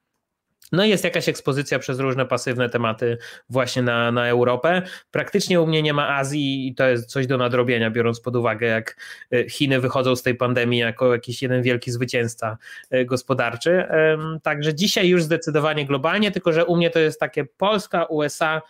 No 0.73 0.85
i 0.85 0.88
jest 0.88 1.04
jakaś 1.04 1.28
ekspozycja 1.28 1.78
przez 1.78 1.99
różne 1.99 2.26
pasywne 2.26 2.69
tematy 2.69 3.19
właśnie 3.50 3.83
na, 3.83 4.12
na 4.12 4.28
Europę. 4.28 4.83
Praktycznie 5.11 5.61
u 5.61 5.66
mnie 5.66 5.83
nie 5.83 5.92
ma 5.92 6.16
Azji 6.16 6.69
i 6.69 6.75
to 6.75 6.88
jest 6.88 7.11
coś 7.11 7.26
do 7.26 7.38
nadrobienia, 7.38 7.90
biorąc 7.90 8.21
pod 8.21 8.37
uwagę, 8.37 8.66
jak 8.66 8.97
e, 9.33 9.49
Chiny 9.49 9.81
wychodzą 9.81 10.16
z 10.16 10.23
tej 10.23 10.35
pandemii 10.35 10.78
jako 10.78 11.12
jakiś 11.12 11.42
jeden 11.42 11.62
wielki 11.62 11.90
zwycięzca 11.90 12.59
e, 12.90 13.04
gospodarczy. 13.04 13.87
Także 14.42 14.75
dzisiaj 14.75 15.09
już 15.09 15.23
zdecydowanie 15.23 15.87
globalnie, 15.87 16.31
tylko 16.31 16.52
że 16.52 16.64
u 16.64 16.76
mnie 16.76 16.90
to 16.90 16.99
jest 16.99 17.21
takie 17.21 17.45
Polska, 17.45 18.04
USA, 18.04 18.62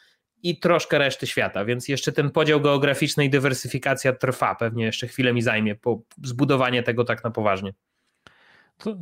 i 0.42 0.61
troszkę 0.61 0.99
reszty 0.99 1.26
świata, 1.26 1.64
więc 1.64 1.88
jeszcze 1.88 2.12
ten 2.12 2.30
podział 2.30 2.61
geograficzny 2.61 3.25
i 3.25 3.30
dywersyfikacja 3.30 4.12
trwa, 4.12 4.54
pewnie 4.54 4.84
jeszcze 4.84 5.06
chwilę 5.06 5.32
mi 5.32 5.42
zajmie 5.42 5.75
po 5.75 6.02
zbudowanie 6.22 6.82
tego 6.82 7.04
tak 7.04 7.25
na 7.25 7.30
poważnie. 7.30 7.72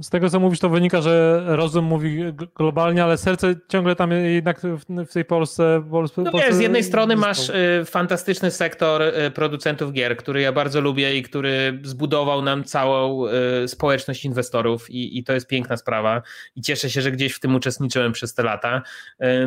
Z 0.00 0.10
tego, 0.10 0.30
co 0.30 0.40
mówisz, 0.40 0.58
to 0.58 0.68
wynika, 0.68 1.00
że 1.00 1.44
rozum 1.46 1.84
mówi 1.84 2.24
globalnie, 2.56 3.04
ale 3.04 3.18
serce 3.18 3.54
ciągle 3.68 3.96
tam 3.96 4.12
jednak 4.12 4.60
w 4.88 5.12
tej 5.12 5.24
Polsce. 5.24 5.82
Polsce 5.90 6.22
no 6.22 6.30
wiesz, 6.32 6.54
z 6.54 6.60
jednej 6.60 6.84
strony 6.84 7.16
masz 7.16 7.48
y, 7.48 7.84
fantastyczny 7.84 8.50
sektor 8.50 9.02
y, 9.02 9.30
producentów 9.30 9.92
gier, 9.92 10.16
który 10.16 10.40
ja 10.40 10.52
bardzo 10.52 10.80
lubię 10.80 11.16
i 11.16 11.22
który 11.22 11.80
zbudował 11.82 12.42
nam 12.42 12.64
całą 12.64 13.26
y, 13.26 13.68
społeczność 13.68 14.24
inwestorów 14.24 14.90
i, 14.90 15.18
i 15.18 15.24
to 15.24 15.32
jest 15.32 15.46
piękna 15.46 15.76
sprawa 15.76 16.22
i 16.56 16.62
cieszę 16.62 16.90
się, 16.90 17.02
że 17.02 17.12
gdzieś 17.12 17.32
w 17.32 17.40
tym 17.40 17.54
uczestniczyłem 17.54 18.12
przez 18.12 18.34
te 18.34 18.42
lata. 18.42 18.82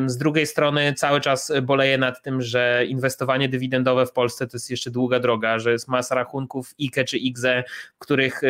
Z 0.06 0.18
drugiej 0.18 0.46
strony 0.46 0.94
cały 0.94 1.22
czas 1.22 1.52
boleję 1.64 1.98
nad 1.98 2.22
tym, 2.22 2.42
że 2.42 2.86
inwestowanie 2.88 3.50
dywidendowe 3.50 4.06
w 4.06 4.12
Polsce 4.12 4.48
to 4.48 4.58
jest 4.58 4.70
jeszcze 4.70 4.92
długa 4.92 5.20
droga, 5.20 5.60
że 5.60 5.72
jest 5.72 5.88
masa 5.88 6.16
rachunków 6.16 6.74
IKE 6.82 7.04
czy 7.04 7.18
IGZE, 7.18 7.64
których, 8.00 8.42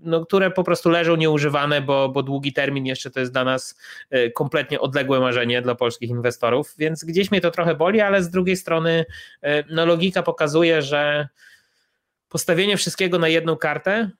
no, 0.00 0.26
które 0.26 0.50
po 0.50 0.64
prostu 0.64 0.90
leżą 0.90 1.03
leżą 1.04 1.16
nieużywane, 1.16 1.82
bo, 1.82 2.08
bo 2.08 2.22
długi 2.22 2.52
termin 2.52 2.86
jeszcze 2.86 3.10
to 3.10 3.20
jest 3.20 3.32
dla 3.32 3.44
nas 3.44 3.78
e, 4.10 4.30
kompletnie 4.30 4.80
odległe 4.80 5.20
marzenie 5.20 5.62
dla 5.62 5.74
polskich 5.74 6.10
inwestorów, 6.10 6.74
więc 6.78 7.04
gdzieś 7.04 7.30
mnie 7.30 7.40
to 7.40 7.50
trochę 7.50 7.74
boli, 7.74 8.00
ale 8.00 8.22
z 8.22 8.30
drugiej 8.30 8.56
strony 8.56 9.04
e, 9.42 9.64
no, 9.70 9.86
logika 9.86 10.22
pokazuje, 10.22 10.82
że 10.82 11.28
postawienie 12.28 12.76
wszystkiego 12.76 13.18
na 13.18 13.28
jedną 13.28 13.56
kartę, 13.56 14.10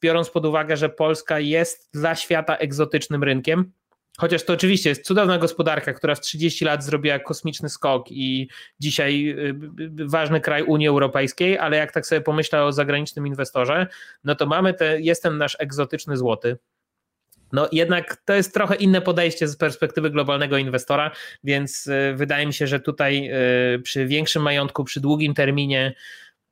biorąc 0.00 0.30
pod 0.30 0.46
uwagę, 0.46 0.76
że 0.76 0.88
Polska 0.88 1.40
jest 1.40 1.88
dla 1.92 2.16
świata 2.16 2.56
egzotycznym 2.56 3.24
rynkiem, 3.24 3.72
Chociaż 4.20 4.44
to 4.44 4.52
oczywiście 4.52 4.88
jest 4.88 5.04
cudowna 5.04 5.38
gospodarka, 5.38 5.92
która 5.92 6.14
w 6.14 6.20
30 6.20 6.64
lat 6.64 6.84
zrobiła 6.84 7.18
kosmiczny 7.18 7.68
skok 7.68 8.06
i 8.10 8.48
dzisiaj 8.80 9.28
y, 9.28 9.54
ważny 10.06 10.40
kraj 10.40 10.62
Unii 10.62 10.88
Europejskiej, 10.88 11.58
ale 11.58 11.76
jak 11.76 11.92
tak 11.92 12.06
sobie 12.06 12.20
pomyślę 12.20 12.64
o 12.64 12.72
zagranicznym 12.72 13.26
inwestorze, 13.26 13.86
no 14.24 14.34
to 14.34 14.46
mamy 14.46 14.74
te, 14.74 15.00
jest 15.00 15.22
ten 15.22 15.38
nasz 15.38 15.56
egzotyczny 15.60 16.16
złoty, 16.16 16.58
no 17.52 17.68
jednak 17.72 18.16
to 18.24 18.34
jest 18.34 18.54
trochę 18.54 18.74
inne 18.74 19.00
podejście 19.00 19.48
z 19.48 19.56
perspektywy 19.56 20.10
globalnego 20.10 20.56
inwestora, 20.56 21.10
więc 21.44 21.86
y, 21.86 22.14
wydaje 22.16 22.46
mi 22.46 22.54
się, 22.54 22.66
że 22.66 22.80
tutaj 22.80 23.30
y, 23.74 23.78
przy 23.78 24.06
większym 24.06 24.42
majątku, 24.42 24.84
przy 24.84 25.00
długim 25.00 25.34
terminie, 25.34 25.94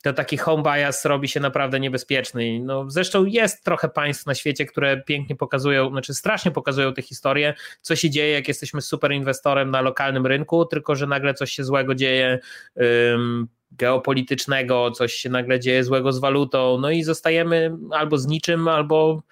to 0.06 0.12
taki 0.12 0.36
home 0.36 0.62
bias 0.62 1.04
robi 1.04 1.28
się 1.28 1.40
naprawdę 1.40 1.80
niebezpieczny. 1.80 2.60
No, 2.60 2.90
zresztą 2.90 3.24
jest 3.24 3.64
trochę 3.64 3.88
państw 3.88 4.26
na 4.26 4.34
świecie, 4.34 4.66
które 4.66 5.02
pięknie 5.02 5.36
pokazują, 5.36 5.90
znaczy 5.90 6.14
strasznie 6.14 6.50
pokazują 6.50 6.94
te 6.94 7.02
historie, 7.02 7.54
co 7.80 7.96
się 7.96 8.10
dzieje, 8.10 8.32
jak 8.32 8.48
jesteśmy 8.48 8.80
super 8.80 9.12
inwestorem 9.12 9.70
na 9.70 9.80
lokalnym 9.80 10.26
rynku, 10.26 10.64
tylko 10.64 10.94
że 10.94 11.06
nagle 11.06 11.34
coś 11.34 11.52
się 11.52 11.64
złego 11.64 11.94
dzieje. 11.94 12.38
Um, 12.74 13.48
geopolitycznego, 13.72 14.90
coś 14.90 15.12
się 15.12 15.30
nagle 15.30 15.60
dzieje 15.60 15.84
złego 15.84 16.12
z 16.12 16.18
walutą, 16.18 16.78
no 16.80 16.90
i 16.90 17.02
zostajemy 17.02 17.76
albo 17.90 18.18
z 18.18 18.26
niczym, 18.26 18.68
albo 18.68 19.22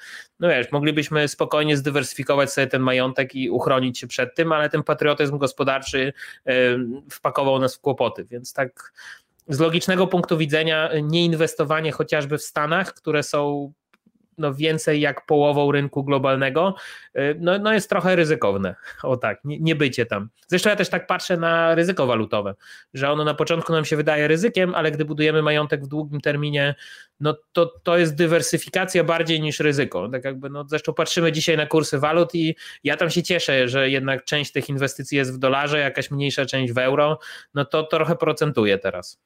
no 0.41 0.49
wiesz, 0.49 0.73
moglibyśmy 0.73 1.29
spokojnie 1.29 1.77
zdywersyfikować 1.77 2.53
sobie 2.53 2.67
ten 2.67 2.83
majątek 2.83 3.35
i 3.35 3.51
uchronić 3.51 3.99
się 3.99 4.07
przed 4.07 4.35
tym, 4.35 4.53
ale 4.53 4.71
ten 4.71 4.83
patriotyzm 4.83 5.39
gospodarczy 5.39 6.13
wpakował 7.11 7.59
nas 7.59 7.77
w 7.77 7.81
kłopoty, 7.81 8.25
więc 8.25 8.53
tak 8.53 8.93
z 9.49 9.61
logicznego 9.61 10.07
punktu 10.07 10.39
widzenia 10.39 10.91
nieinwestowanie 11.03 11.93
chociażby 11.93 12.39
w 12.39 12.43
Stanach, 12.43 12.95
które 12.95 13.23
są 13.23 13.73
no 14.39 14.55
więcej 14.55 15.01
jak 15.01 15.27
połową 15.27 15.73
rynku 15.73 16.05
globalnego, 16.05 16.75
y, 17.19 17.37
no, 17.41 17.59
no 17.59 17.73
jest 17.73 17.89
trochę 17.89 18.17
ryzykowne. 18.17 18.75
O 19.03 19.17
tak, 19.17 19.41
nie, 19.45 19.61
nie 19.61 19.77
bycie 19.77 20.07
tam. 20.07 20.29
Zresztą 20.47 20.71
ja 20.71 20.77
też 20.77 20.89
tak 20.89 21.07
patrzę 21.07 21.37
na 21.37 21.75
ryzyko 21.75 22.07
walutowe, 22.07 22.55
że 22.95 23.11
ono 23.11 23.25
na 23.25 23.35
początku 23.35 23.73
nam 23.73 23.85
się 23.85 23.97
wydaje 23.97 24.29
ryzykiem, 24.29 24.75
ale 24.75 24.91
gdy 24.91 25.05
budujemy 25.05 25.43
majątek 25.43 25.85
w 25.85 25.89
długim 25.89 26.21
terminie, 26.21 26.75
no 27.21 27.37
to, 27.53 27.67
to 27.83 27.99
jest 27.99 28.15
dywersyfikacja 28.15 29.05
bardziej 29.05 29.41
niż 29.41 29.61
ryzyko. 29.61 30.09
Tak 30.09 30.25
jakby, 30.25 30.51
no 30.51 30.65
zresztą 30.69 30.95
patrzymy 30.95 31.33
dzisiaj 31.33 31.57
na 31.57 31.67
kursy 31.67 31.99
walut 31.99 32.35
i 32.35 32.57
ja 32.85 32.97
tam 32.97 33.11
się 33.11 33.23
cieszę, 33.23 33.69
że 33.69 33.91
jednak 33.91 34.25
część 34.25 34.53
tych 34.53 34.69
inwestycji 34.69 35.19
jest 35.19 35.35
w 35.35 35.39
dolarze, 35.39 35.79
jakaś 35.79 36.11
mniejsza 36.11 36.47
część 36.47 36.73
w 36.73 36.79
euro, 36.79 37.19
no 37.55 37.65
to, 37.65 37.83
to 37.83 37.89
trochę 37.89 38.17
procentuje 38.17 38.79
teraz. 38.79 39.21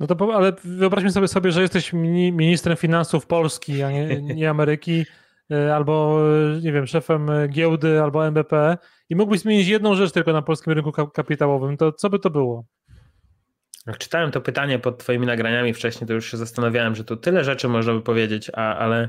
No 0.00 0.06
to, 0.06 0.34
ale 0.34 0.52
wyobraźmy 0.64 1.10
sobie, 1.12 1.28
sobie, 1.28 1.52
że 1.52 1.62
jesteś 1.62 1.92
ministrem 1.92 2.76
finansów 2.76 3.26
Polski, 3.26 3.82
a 3.82 3.90
nie, 3.90 4.22
nie 4.22 4.50
Ameryki, 4.50 5.06
e, 5.50 5.74
albo, 5.74 6.20
e, 6.56 6.60
nie 6.60 6.72
wiem, 6.72 6.86
szefem 6.86 7.28
giełdy, 7.48 8.02
albo 8.02 8.26
MBP 8.26 8.78
i 9.08 9.16
mógłbyś 9.16 9.40
zmienić 9.40 9.68
jedną 9.68 9.94
rzecz 9.94 10.12
tylko 10.12 10.32
na 10.32 10.42
polskim 10.42 10.72
rynku 10.72 10.92
kapitałowym, 10.92 11.76
to 11.76 11.92
co 11.92 12.10
by 12.10 12.18
to 12.18 12.30
było? 12.30 12.64
Jak 13.86 13.98
czytałem 13.98 14.30
to 14.30 14.40
pytanie 14.40 14.78
pod 14.78 14.98
twoimi 14.98 15.26
nagraniami 15.26 15.74
wcześniej, 15.74 16.08
to 16.08 16.14
już 16.14 16.30
się 16.30 16.36
zastanawiałem, 16.36 16.94
że 16.94 17.04
tu 17.04 17.16
tyle 17.16 17.44
rzeczy 17.44 17.68
można 17.68 17.92
by 17.92 18.02
powiedzieć, 18.02 18.50
a, 18.54 18.76
ale 18.76 19.08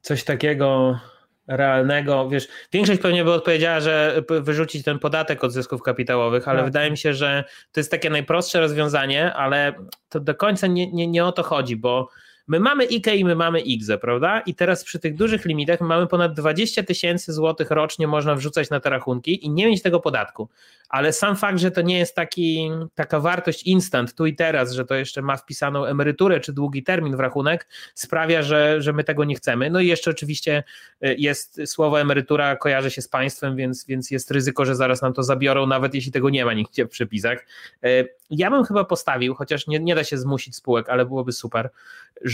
coś 0.00 0.24
takiego 0.24 0.98
realnego, 1.48 2.28
wiesz, 2.28 2.48
większość 2.72 3.00
pewnie 3.00 3.24
by 3.24 3.32
odpowiedziała, 3.32 3.80
że 3.80 4.22
wyrzucić 4.28 4.84
ten 4.84 4.98
podatek 4.98 5.44
od 5.44 5.52
zysków 5.52 5.82
kapitałowych, 5.82 6.48
ale 6.48 6.58
tak. 6.58 6.66
wydaje 6.66 6.90
mi 6.90 6.98
się, 6.98 7.14
że 7.14 7.44
to 7.72 7.80
jest 7.80 7.90
takie 7.90 8.10
najprostsze 8.10 8.60
rozwiązanie, 8.60 9.34
ale 9.34 9.74
to 10.08 10.20
do 10.20 10.34
końca 10.34 10.66
nie, 10.66 10.92
nie, 10.92 11.06
nie 11.06 11.24
o 11.24 11.32
to 11.32 11.42
chodzi, 11.42 11.76
bo 11.76 12.08
My 12.46 12.60
mamy 12.60 12.84
IKE 12.84 13.16
i 13.16 13.24
my 13.24 13.34
mamy 13.34 13.60
IGZE, 13.60 13.98
prawda? 14.00 14.40
I 14.40 14.54
teraz 14.54 14.84
przy 14.84 14.98
tych 14.98 15.14
dużych 15.14 15.44
limitach 15.44 15.80
mamy 15.80 16.06
ponad 16.06 16.34
20 16.34 16.82
tysięcy 16.82 17.32
złotych 17.32 17.70
rocznie 17.70 18.06
można 18.06 18.34
wrzucać 18.34 18.70
na 18.70 18.80
te 18.80 18.90
rachunki 18.90 19.46
i 19.46 19.50
nie 19.50 19.66
mieć 19.66 19.82
tego 19.82 20.00
podatku. 20.00 20.48
Ale 20.88 21.12
sam 21.12 21.36
fakt, 21.36 21.58
że 21.58 21.70
to 21.70 21.82
nie 21.82 21.98
jest 21.98 22.14
taki, 22.14 22.70
taka 22.94 23.20
wartość 23.20 23.62
instant 23.62 24.14
tu 24.14 24.26
i 24.26 24.34
teraz, 24.34 24.72
że 24.72 24.84
to 24.84 24.94
jeszcze 24.94 25.22
ma 25.22 25.36
wpisaną 25.36 25.84
emeryturę 25.84 26.40
czy 26.40 26.52
długi 26.52 26.82
termin 26.82 27.16
w 27.16 27.20
rachunek, 27.20 27.68
sprawia, 27.94 28.42
że, 28.42 28.82
że 28.82 28.92
my 28.92 29.04
tego 29.04 29.24
nie 29.24 29.34
chcemy. 29.34 29.70
No 29.70 29.80
i 29.80 29.86
jeszcze 29.86 30.10
oczywiście 30.10 30.64
y, 31.04 31.14
jest 31.18 31.60
słowo 31.66 32.00
emerytura 32.00 32.56
kojarzy 32.56 32.90
się 32.90 33.02
z 33.02 33.08
państwem, 33.08 33.56
więc, 33.56 33.86
więc 33.86 34.10
jest 34.10 34.30
ryzyko, 34.30 34.64
że 34.64 34.76
zaraz 34.76 35.02
nam 35.02 35.12
to 35.12 35.22
zabiorą, 35.22 35.66
nawet 35.66 35.94
jeśli 35.94 36.12
tego 36.12 36.30
nie 36.30 36.44
ma 36.44 36.52
nigdzie 36.52 36.86
w 36.86 36.88
przepisach. 36.88 37.46
Y, 37.84 38.08
ja 38.30 38.50
bym 38.50 38.64
chyba 38.64 38.84
postawił, 38.84 39.34
chociaż 39.34 39.66
nie, 39.66 39.78
nie 39.78 39.94
da 39.94 40.04
się 40.04 40.18
zmusić 40.18 40.56
spółek, 40.56 40.88
ale 40.88 41.06
byłoby 41.06 41.32
super, 41.32 41.70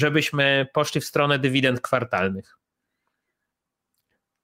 żebyśmy 0.03 0.67
poszli 0.73 1.01
w 1.01 1.05
stronę 1.05 1.39
dywidend 1.39 1.81
kwartalnych. 1.81 2.59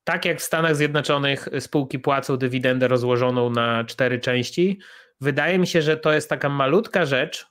Tak 0.05 0.25
jak 0.25 0.39
w 0.39 0.43
Stanach 0.43 0.77
Zjednoczonych 0.77 1.49
spółki 1.61 1.99
płacą 1.99 2.37
dywidendę 2.37 2.89
rozłożoną 2.89 3.51
na 3.51 3.85
cztery 3.85 4.19
części, 4.19 4.81
wydaje 5.21 5.59
mi 5.59 5.67
się, 5.67 5.83
że 5.83 5.97
to 5.97 6.13
jest 6.13 6.29
taka 6.29 6.49
malutka 6.49 7.07
rzecz, 7.07 7.47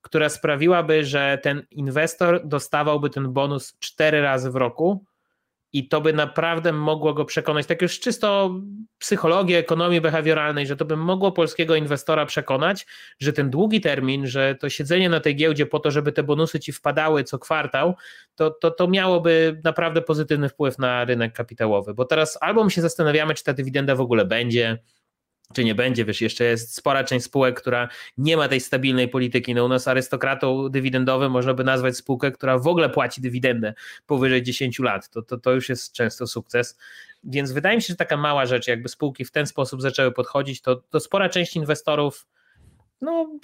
która 0.00 0.28
sprawiłaby, 0.28 1.04
że 1.04 1.38
ten 1.42 1.66
inwestor 1.70 2.46
dostawałby 2.48 3.10
ten 3.10 3.32
bonus 3.32 3.78
cztery 3.78 4.22
razy 4.22 4.50
w 4.50 4.56
roku, 4.56 5.04
i 5.72 5.88
to 5.88 6.00
by 6.00 6.12
naprawdę 6.12 6.72
mogło 6.72 7.14
go 7.14 7.24
przekonać, 7.24 7.66
tak 7.66 7.82
już 7.82 8.00
czysto 8.00 8.54
psychologii, 8.98 9.54
ekonomii 9.54 10.00
behawioralnej, 10.00 10.66
że 10.66 10.76
to 10.76 10.84
by 10.84 10.96
mogło 10.96 11.32
polskiego 11.32 11.74
inwestora 11.74 12.26
przekonać, 12.26 12.86
że 13.20 13.32
ten 13.32 13.50
długi 13.50 13.80
termin, 13.80 14.26
że 14.26 14.54
to 14.54 14.70
siedzenie 14.70 15.08
na 15.08 15.20
tej 15.20 15.36
giełdzie 15.36 15.66
po 15.66 15.78
to, 15.78 15.90
żeby 15.90 16.12
te 16.12 16.22
bonusy 16.22 16.60
ci 16.60 16.72
wpadały 16.72 17.24
co 17.24 17.38
kwartał, 17.38 17.94
to, 18.34 18.50
to, 18.50 18.70
to 18.70 18.88
miałoby 18.88 19.60
naprawdę 19.64 20.02
pozytywny 20.02 20.48
wpływ 20.48 20.78
na 20.78 21.04
rynek 21.04 21.32
kapitałowy. 21.32 21.94
Bo 21.94 22.04
teraz 22.04 22.38
albo 22.40 22.64
my 22.64 22.70
się 22.70 22.80
zastanawiamy, 22.80 23.34
czy 23.34 23.44
ta 23.44 23.52
dywidenda 23.52 23.94
w 23.94 24.00
ogóle 24.00 24.24
będzie, 24.24 24.78
czy 25.54 25.64
nie 25.64 25.74
będzie, 25.74 26.04
wiesz, 26.04 26.20
jeszcze 26.20 26.44
jest 26.44 26.74
spora 26.74 27.04
część 27.04 27.24
spółek, 27.24 27.60
która 27.60 27.88
nie 28.18 28.36
ma 28.36 28.48
tej 28.48 28.60
stabilnej 28.60 29.08
polityki. 29.08 29.54
No 29.54 29.64
u 29.64 29.68
nas 29.68 29.88
arystokratą 29.88 30.68
dywidendowym 30.68 31.32
można 31.32 31.54
by 31.54 31.64
nazwać 31.64 31.96
spółkę, 31.96 32.32
która 32.32 32.58
w 32.58 32.66
ogóle 32.66 32.90
płaci 32.90 33.20
dywidendę 33.20 33.74
powyżej 34.06 34.42
10 34.42 34.78
lat. 34.78 35.10
To, 35.10 35.22
to, 35.22 35.38
to 35.38 35.52
już 35.52 35.68
jest 35.68 35.92
często 35.92 36.26
sukces. 36.26 36.78
Więc 37.24 37.52
wydaje 37.52 37.76
mi 37.76 37.82
się, 37.82 37.86
że 37.86 37.96
taka 37.96 38.16
mała 38.16 38.46
rzecz, 38.46 38.68
jakby 38.68 38.88
spółki 38.88 39.24
w 39.24 39.30
ten 39.30 39.46
sposób 39.46 39.82
zaczęły 39.82 40.12
podchodzić, 40.12 40.60
to, 40.60 40.76
to 40.76 41.00
spora 41.00 41.28
część 41.28 41.56
inwestorów 41.56 42.26
no, 43.00 43.38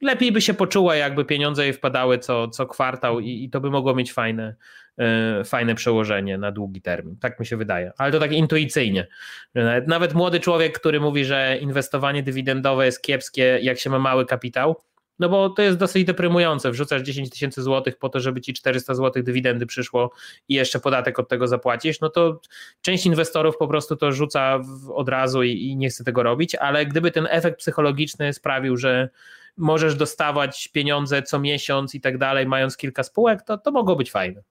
lepiej 0.00 0.32
by 0.32 0.40
się 0.40 0.54
poczuła, 0.54 0.96
jakby 0.96 1.24
pieniądze 1.24 1.64
jej 1.64 1.72
wpadały 1.72 2.18
co, 2.18 2.48
co 2.48 2.66
kwartał 2.66 3.20
i, 3.20 3.44
i 3.44 3.50
to 3.50 3.60
by 3.60 3.70
mogło 3.70 3.94
mieć 3.94 4.12
fajne, 4.12 4.54
yy, 4.98 5.44
fajne 5.44 5.74
przełożenie 5.74 6.38
na 6.38 6.52
długi 6.52 6.82
termin. 6.82 7.16
Tak 7.16 7.40
mi 7.40 7.46
się 7.46 7.56
wydaje. 7.56 7.92
Ale 7.98 8.12
to 8.12 8.18
tak 8.18 8.32
intuicyjnie. 8.32 9.06
Nawet, 9.54 9.88
nawet 9.88 10.14
młody 10.14 10.40
człowiek, 10.40 10.78
który 10.78 11.00
mówi, 11.00 11.24
że 11.24 11.58
inwestowanie 11.60 12.22
dywidendowe 12.22 12.86
jest 12.86 13.02
kiepskie, 13.02 13.58
jak 13.62 13.78
się 13.78 13.90
ma 13.90 13.98
mały 13.98 14.26
kapitał, 14.26 14.76
no 15.18 15.28
bo 15.28 15.50
to 15.50 15.62
jest 15.62 15.78
dosyć 15.78 16.04
deprymujące. 16.04 16.70
Wrzucasz 16.70 17.02
10 17.02 17.30
tysięcy 17.30 17.62
złotych 17.62 17.98
po 17.98 18.08
to, 18.08 18.20
żeby 18.20 18.40
ci 18.40 18.52
400 18.52 18.94
złotych 18.94 19.22
dywidendy 19.22 19.66
przyszło 19.66 20.10
i 20.48 20.54
jeszcze 20.54 20.80
podatek 20.80 21.18
od 21.18 21.28
tego 21.28 21.48
zapłacisz, 21.48 22.00
no 22.00 22.08
to 22.08 22.40
część 22.80 23.06
inwestorów 23.06 23.56
po 23.56 23.68
prostu 23.68 23.96
to 23.96 24.12
rzuca 24.12 24.60
od 24.94 25.08
razu 25.08 25.42
i, 25.42 25.50
i 25.50 25.76
nie 25.76 25.88
chce 25.88 26.04
tego 26.04 26.22
robić, 26.22 26.54
ale 26.54 26.86
gdyby 26.86 27.10
ten 27.10 27.28
efekt 27.30 27.58
psychologiczny 27.58 28.32
sprawił, 28.32 28.76
że 28.76 29.08
możesz 29.56 29.94
dostawać 29.94 30.68
pieniądze 30.68 31.22
co 31.22 31.38
miesiąc 31.38 31.94
i 31.94 32.00
tak 32.00 32.18
dalej, 32.18 32.46
mając 32.46 32.76
kilka 32.76 33.02
spółek, 33.02 33.42
to, 33.42 33.58
to 33.58 33.70
mogło 33.70 33.96
być 33.96 34.10
fajne. 34.10 34.42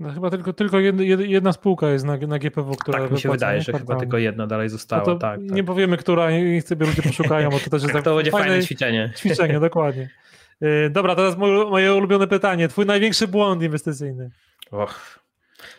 No 0.00 0.12
chyba 0.12 0.30
tylko, 0.30 0.52
tylko 0.52 0.78
jedna, 0.78 1.02
jedna 1.04 1.52
spółka 1.52 1.90
jest 1.90 2.04
na, 2.04 2.16
na 2.16 2.38
GPW, 2.38 2.76
która 2.76 2.98
Tak 2.98 3.10
mi 3.10 3.20
się 3.20 3.30
wydaje, 3.30 3.62
że 3.62 3.72
chyba 3.72 3.96
tylko 3.96 4.18
jedna 4.18 4.46
dalej 4.46 4.68
została. 4.68 5.04
No 5.06 5.14
tak, 5.14 5.40
nie 5.40 5.56
tak. 5.56 5.66
powiemy, 5.66 5.96
która, 5.96 6.30
nie 6.30 6.60
chcę, 6.60 6.74
ludzie 6.74 7.02
poszukają, 7.02 7.50
bo 7.50 7.58
to 7.58 7.70
też 7.70 7.82
jest 7.82 7.94
tak 7.94 8.04
To 8.10 8.16
będzie 8.16 8.30
fajne, 8.30 8.48
fajne 8.48 8.64
ćwiczenie. 8.64 9.12
Ćwiczenie, 9.16 9.60
dokładnie. 9.70 10.10
Y, 10.62 10.90
dobra, 10.90 11.16
teraz 11.16 11.36
moje 11.70 11.94
ulubione 11.94 12.26
pytanie. 12.26 12.68
Twój 12.68 12.86
największy 12.86 13.28
błąd 13.28 13.62
inwestycyjny? 13.62 14.30
Och, 14.70 15.19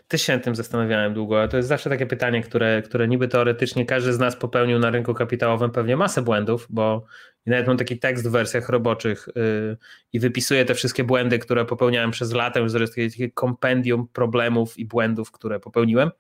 też 0.08 0.22
się 0.22 0.40
tym 0.40 0.56
zastanawiałem 0.56 1.14
długo, 1.14 1.40
ale 1.40 1.50
to 1.50 1.58
jest 1.58 1.70
zawsze 1.70 1.90
takie 1.90 2.06
pytanie, 2.06 2.42
które, 2.42 2.82
które 2.82 3.08
niby 3.08 3.28
teoretycznie 3.28 3.86
każdy 3.86 4.14
z 4.14 4.20
nas 4.20 4.36
popełnił 4.36 4.80
na 4.80 4.90
rynku 4.90 5.14
kapitałowym 5.14 5.72
pewnie 5.72 5.98
masę 5.98 6.22
błędów, 6.22 6.68
bo 6.70 7.06
nawet 7.46 7.68
mam 7.68 7.78
taki 7.78 8.00
tekst 8.00 8.28
w 8.28 8.32
wersjach 8.32 8.70
roboczych 8.70 9.30
yy, 9.36 9.78
i 10.14 10.20
wypisuję 10.20 10.66
te 10.66 10.76
wszystkie 10.76 11.04
błędy, 11.04 11.40
które 11.40 11.66
popełniałem 11.66 12.12
przez 12.12 12.34
lata, 12.34 12.60
już 12.60 12.74
jest 12.74 12.96
takie 12.96 13.32
kompendium 13.32 14.08
problemów 14.08 14.80
i 14.80 14.86
błędów, 14.86 15.32
które 15.32 15.60
popełniłem. 15.60 16.12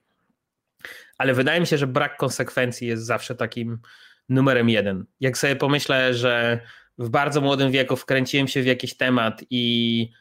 Ale 1.17 1.33
wydaje 1.33 1.59
mi 1.59 1.67
się, 1.67 1.77
że 1.77 1.87
brak 1.87 2.17
konsekwencji 2.17 2.87
jest 2.87 3.05
zawsze 3.05 3.35
takim 3.35 3.79
numerem 4.29 4.69
jeden. 4.69 5.05
Jak 5.19 5.37
sobie 5.37 5.55
pomyślę, 5.55 6.13
że 6.13 6.59
w 6.97 7.09
bardzo 7.09 7.41
młodym 7.41 7.71
wieku 7.71 7.95
wkręciłem 7.95 8.47
się 8.47 8.61
w 8.61 8.65
jakiś 8.65 8.97
temat 8.97 9.43
i 9.49 10.11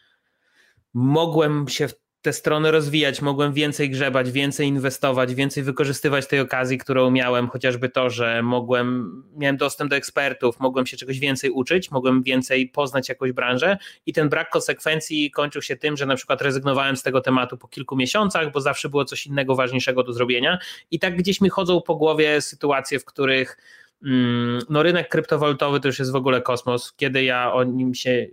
mogłem 0.95 1.69
się 1.69 1.89
te 2.23 2.33
strony 2.33 2.71
rozwijać, 2.71 3.23
mogłem 3.23 3.53
więcej 3.53 3.91
grzebać, 3.91 4.31
więcej 4.31 4.67
inwestować, 4.67 5.35
więcej 5.35 5.63
wykorzystywać 5.63 6.27
tej 6.27 6.41
okazji, 6.41 6.79
którą 6.79 7.11
miałem, 7.11 7.49
chociażby 7.49 7.89
to, 7.89 8.11
że 8.11 8.43
mogłem, 8.43 9.23
miałem 9.37 9.57
dostęp 9.57 9.91
do 9.91 9.97
ekspertów, 9.97 10.61
mogłem 10.61 10.87
się 10.87 10.97
czegoś 10.97 11.19
więcej 11.19 11.51
uczyć, 11.51 11.91
mogłem 11.91 12.23
więcej 12.23 12.69
poznać 12.69 13.09
jakąś 13.09 13.33
branżę 13.33 13.79
i 14.07 14.13
ten 14.13 14.29
brak 14.29 14.51
konsekwencji 14.51 15.31
kończył 15.31 15.63
się 15.63 15.77
tym, 15.77 15.97
że 15.97 16.07
na 16.07 16.17
przykład 16.17 16.43
rezygnowałem 16.43 16.97
z 16.97 17.03
tego 17.03 17.21
tematu 17.21 17.59
po 17.59 17.69
kilku 17.69 17.97
miesiącach, 17.97 18.53
bo 18.53 18.61
zawsze 18.61 18.89
było 18.89 19.05
coś 19.05 19.27
innego 19.27 19.55
ważniejszego 19.55 20.03
do 20.03 20.13
zrobienia. 20.13 20.59
I 20.91 20.99
tak 20.99 21.17
gdzieś 21.17 21.41
mi 21.41 21.49
chodzą 21.49 21.83
po 21.83 21.97
głowie 21.97 22.41
sytuacje, 22.41 22.99
w 22.99 23.05
których 23.05 23.59
mm, 24.05 24.63
no 24.71 24.83
rynek 24.83 25.09
kryptowalutowy 25.09 25.81
to 25.81 25.89
już 25.89 25.99
jest 25.99 26.13
w 26.13 26.17
ogóle 26.17 26.43
kosmos, 26.43 26.93
kiedy 26.97 27.25
ja 27.25 27.53
o 27.53 27.65
nim 27.65 27.95
się 27.95 28.27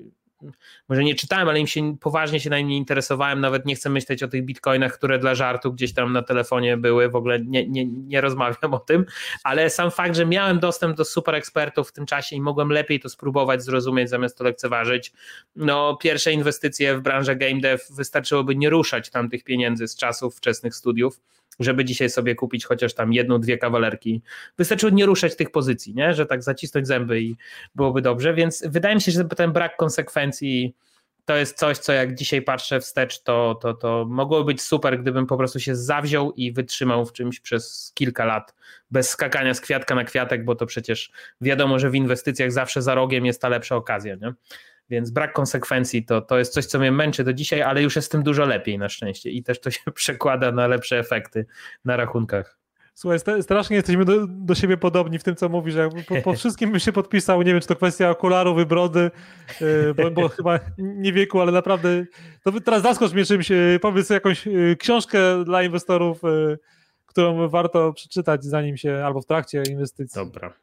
może 0.90 1.04
nie 1.04 1.16
czytałem, 1.16 1.50
ale 1.50 1.60
im 1.60 1.68
się 1.68 1.98
poważnie 1.98 2.40
się 2.40 2.50
na 2.50 2.58
nim 2.58 2.68
nie 2.68 2.78
interesowałem, 2.78 3.42
nawet 3.42 3.66
nie 3.66 3.76
chcę 3.76 3.90
myśleć 3.90 4.24
o 4.24 4.28
tych 4.28 4.46
bitcoinach, 4.46 4.94
które 4.94 5.20
dla 5.20 5.36
żartu 5.36 5.74
gdzieś 5.74 5.94
tam 5.94 6.14
na 6.14 6.22
telefonie 6.22 6.78
były, 6.78 7.10
w 7.10 7.16
ogóle 7.16 7.40
nie, 7.40 7.68
nie, 7.68 7.86
nie 7.86 8.22
rozmawiam 8.22 8.74
o 8.74 8.80
tym, 8.80 9.06
ale 9.44 9.70
sam 9.70 9.92
fakt, 9.92 10.16
że 10.16 10.26
miałem 10.26 10.60
dostęp 10.60 10.98
do 10.98 11.06
super 11.06 11.36
ekspertów 11.36 11.90
w 11.90 11.92
tym 11.92 12.06
czasie 12.06 12.36
i 12.36 12.42
mogłem 12.42 12.70
lepiej 12.70 13.00
to 13.00 13.10
spróbować 13.10 13.64
zrozumieć 13.64 14.10
zamiast 14.10 14.38
to 14.38 14.44
lekceważyć, 14.44 15.14
no 15.56 15.98
pierwsze 16.02 16.34
inwestycje 16.34 16.98
w 16.98 17.02
branżę 17.02 17.36
game 17.36 17.62
dev 17.62 17.84
wystarczyłoby 17.90 18.56
nie 18.56 18.70
ruszać 18.70 19.10
tam 19.10 19.30
tych 19.30 19.44
pieniędzy 19.44 19.88
z 19.88 19.96
czasów 19.96 20.38
wczesnych 20.38 20.76
studiów, 20.76 21.20
żeby 21.60 21.86
dzisiaj 21.86 22.10
sobie 22.10 22.36
kupić 22.36 22.66
chociaż 22.66 22.94
tam 22.94 23.14
jedną, 23.14 23.40
dwie 23.40 23.58
kawalerki. 23.58 24.22
Wystarczyło 24.58 24.92
nie 24.92 25.06
ruszać 25.06 25.36
tych 25.36 25.52
pozycji, 25.52 25.96
nie? 25.96 26.14
że 26.14 26.26
tak 26.26 26.44
zacisnąć 26.44 26.88
zęby 26.88 27.22
i 27.22 27.36
byłoby 27.76 28.02
dobrze, 28.02 28.34
więc 28.34 28.64
wydaje 28.68 28.96
mi 28.96 29.02
się, 29.02 29.12
że 29.12 29.26
ten 29.26 29.52
brak 29.52 29.78
konsekwencji 29.78 30.76
to 31.28 31.36
jest 31.36 31.58
coś, 31.58 31.78
co 31.78 31.94
jak 31.94 32.16
dzisiaj 32.16 32.42
patrzę 32.42 32.80
wstecz, 32.80 33.24
to, 33.24 33.56
to, 33.62 33.74
to 33.74 34.06
mogłoby 34.10 34.46
być 34.46 34.62
super, 34.62 35.02
gdybym 35.02 35.26
po 35.26 35.38
prostu 35.38 35.60
się 35.60 35.76
zawziął 35.76 36.32
i 36.32 36.52
wytrzymał 36.52 37.06
w 37.06 37.14
czymś 37.14 37.40
przez 37.40 37.92
kilka 37.96 38.26
lat, 38.26 38.56
bez 38.92 39.10
skakania 39.10 39.54
z 39.54 39.62
kwiatka 39.62 39.96
na 39.96 40.04
kwiatek, 40.04 40.46
bo 40.46 40.56
to 40.56 40.66
przecież 40.66 41.12
wiadomo, 41.42 41.80
że 41.80 41.90
w 41.90 41.96
inwestycjach 41.96 42.52
zawsze 42.52 42.82
za 42.82 42.96
rogiem 42.96 43.26
jest 43.26 43.42
ta 43.42 43.50
lepsza 43.50 43.76
okazja. 43.76 44.16
Nie? 44.16 44.34
Więc 44.90 45.12
brak 45.12 45.34
konsekwencji 45.34 46.06
to, 46.06 46.22
to 46.22 46.40
jest 46.40 46.54
coś, 46.54 46.66
co 46.66 46.80
mnie 46.80 46.92
męczy 46.92 47.24
do 47.24 47.34
dzisiaj, 47.34 47.62
ale 47.62 47.84
już 47.84 47.96
jest 47.96 48.12
tym 48.12 48.24
dużo 48.24 48.46
lepiej 48.46 48.78
na 48.78 48.90
szczęście 48.90 49.30
i 49.30 49.44
też 49.44 49.62
to 49.62 49.72
się 49.72 49.92
przekłada 49.92 50.52
na 50.52 50.68
lepsze 50.68 51.00
efekty 51.00 51.46
na 51.86 51.98
rachunkach. 51.98 52.58
Słuchaj, 52.94 53.20
strasznie 53.42 53.76
jesteśmy 53.76 54.06
do, 54.06 54.28
do 54.28 54.56
siebie 54.56 54.78
podobni 54.78 55.20
w 55.20 55.24
tym, 55.24 55.36
co 55.36 55.50
mówisz. 55.50 55.76
Po, 56.08 56.22
po, 56.22 56.34
wszystkim 56.38 56.72
bym 56.72 56.80
się 56.80 56.92
podpisał. 56.92 57.42
Nie 57.42 57.52
wiem, 57.52 57.62
czy 57.62 57.68
to 57.68 57.76
kwestia 57.76 58.10
okularów, 58.10 58.56
wybrody, 58.56 59.12
yy, 59.62 59.94
bo, 59.94 60.12
bo, 60.12 60.30
chyba 60.38 60.60
nie 60.78 61.14
wieku, 61.14 61.42
ale 61.42 61.52
naprawdę. 61.52 62.06
To 62.44 62.52
teraz 62.62 62.82
zaskocz 62.82 63.14
mnie 63.14 63.26
czymś. 63.26 63.50
Yy, 63.50 63.80
powiedz 63.82 64.10
jakąś 64.10 64.46
yy, 64.46 64.76
książkę 64.76 65.20
dla 65.46 65.64
inwestorów, 65.64 66.22
którą 67.06 67.50
warto 67.50 67.94
przeczytać, 67.94 68.44
zanim 68.44 68.78
się 68.78 69.02
albo 69.06 69.22
w 69.22 69.26
trakcie 69.26 69.64
inwestycji. 69.70 70.22
Dobra. 70.22 70.54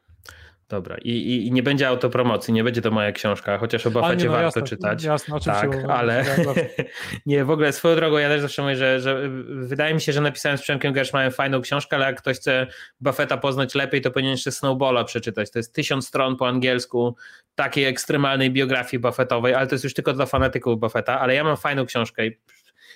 Dobra, 0.69 0.97
I, 0.97 1.09
i, 1.09 1.47
I, 1.47 1.51
nie 1.51 1.63
będzie 1.63 1.87
autopromocji, 1.87 2.53
nie 2.53 2.63
będzie 2.63 2.81
to 2.81 2.91
moja 2.91 3.11
książka, 3.11 3.57
chociaż 3.57 3.87
o 3.87 3.91
Buffetcie 3.91 4.25
no, 4.25 4.31
warto 4.31 4.45
jasne, 4.45 4.61
czytać. 4.61 5.03
Jasne, 5.03 5.35
oczywiście. 5.35 5.69
Tak, 5.69 5.89
ale 5.89 6.25
nie, 7.25 7.45
w 7.45 7.49
ogóle 7.49 7.73
swoją 7.73 7.95
drogą 7.95 8.17
ja 8.17 8.29
też 8.29 8.41
zawsze 8.41 8.61
mówię, 8.61 8.75
że, 8.75 8.99
że 8.99 9.29
wydaje 9.47 9.93
mi 9.93 10.01
się, 10.01 10.13
że 10.13 10.21
napisałem 10.21 10.57
z 10.57 10.61
Przemkiem 10.61 10.93
Gershmanem 10.93 11.31
fajną 11.31 11.61
książkę, 11.61 11.95
ale 11.95 12.05
jak 12.05 12.21
ktoś 12.21 12.37
chce 12.37 12.67
Buffetta 12.99 13.37
poznać 13.37 13.75
lepiej, 13.75 14.01
to 14.01 14.11
powinien 14.11 14.31
jeszcze 14.31 14.51
Snowballa 14.51 15.03
przeczytać. 15.03 15.51
To 15.51 15.59
jest 15.59 15.73
tysiąc 15.73 16.07
stron 16.07 16.35
po 16.35 16.47
angielsku 16.47 17.15
takiej 17.55 17.85
ekstremalnej 17.85 18.51
biografii 18.51 19.01
Buffettowej, 19.01 19.53
ale 19.53 19.67
to 19.67 19.75
jest 19.75 19.83
już 19.83 19.93
tylko 19.93 20.13
dla 20.13 20.25
fanatyków 20.25 20.79
Buffetta, 20.79 21.19
ale 21.19 21.35
ja 21.35 21.43
mam 21.43 21.57
fajną 21.57 21.85
książkę 21.85 22.27
i 22.27 22.37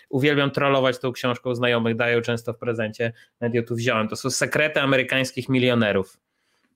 uwielbiam 0.09 0.51
trollować 0.51 0.99
tą 0.99 1.11
książką 1.11 1.55
znajomych, 1.55 1.95
daję 1.95 2.21
często 2.21 2.53
w 2.53 2.57
prezencie, 2.57 3.13
nawet 3.39 3.55
ją 3.55 3.63
tu 3.63 3.75
wziąłem. 3.75 4.07
To 4.07 4.15
są 4.15 4.29
sekrety 4.29 4.81
amerykańskich 4.81 5.49
milionerów 5.49 6.17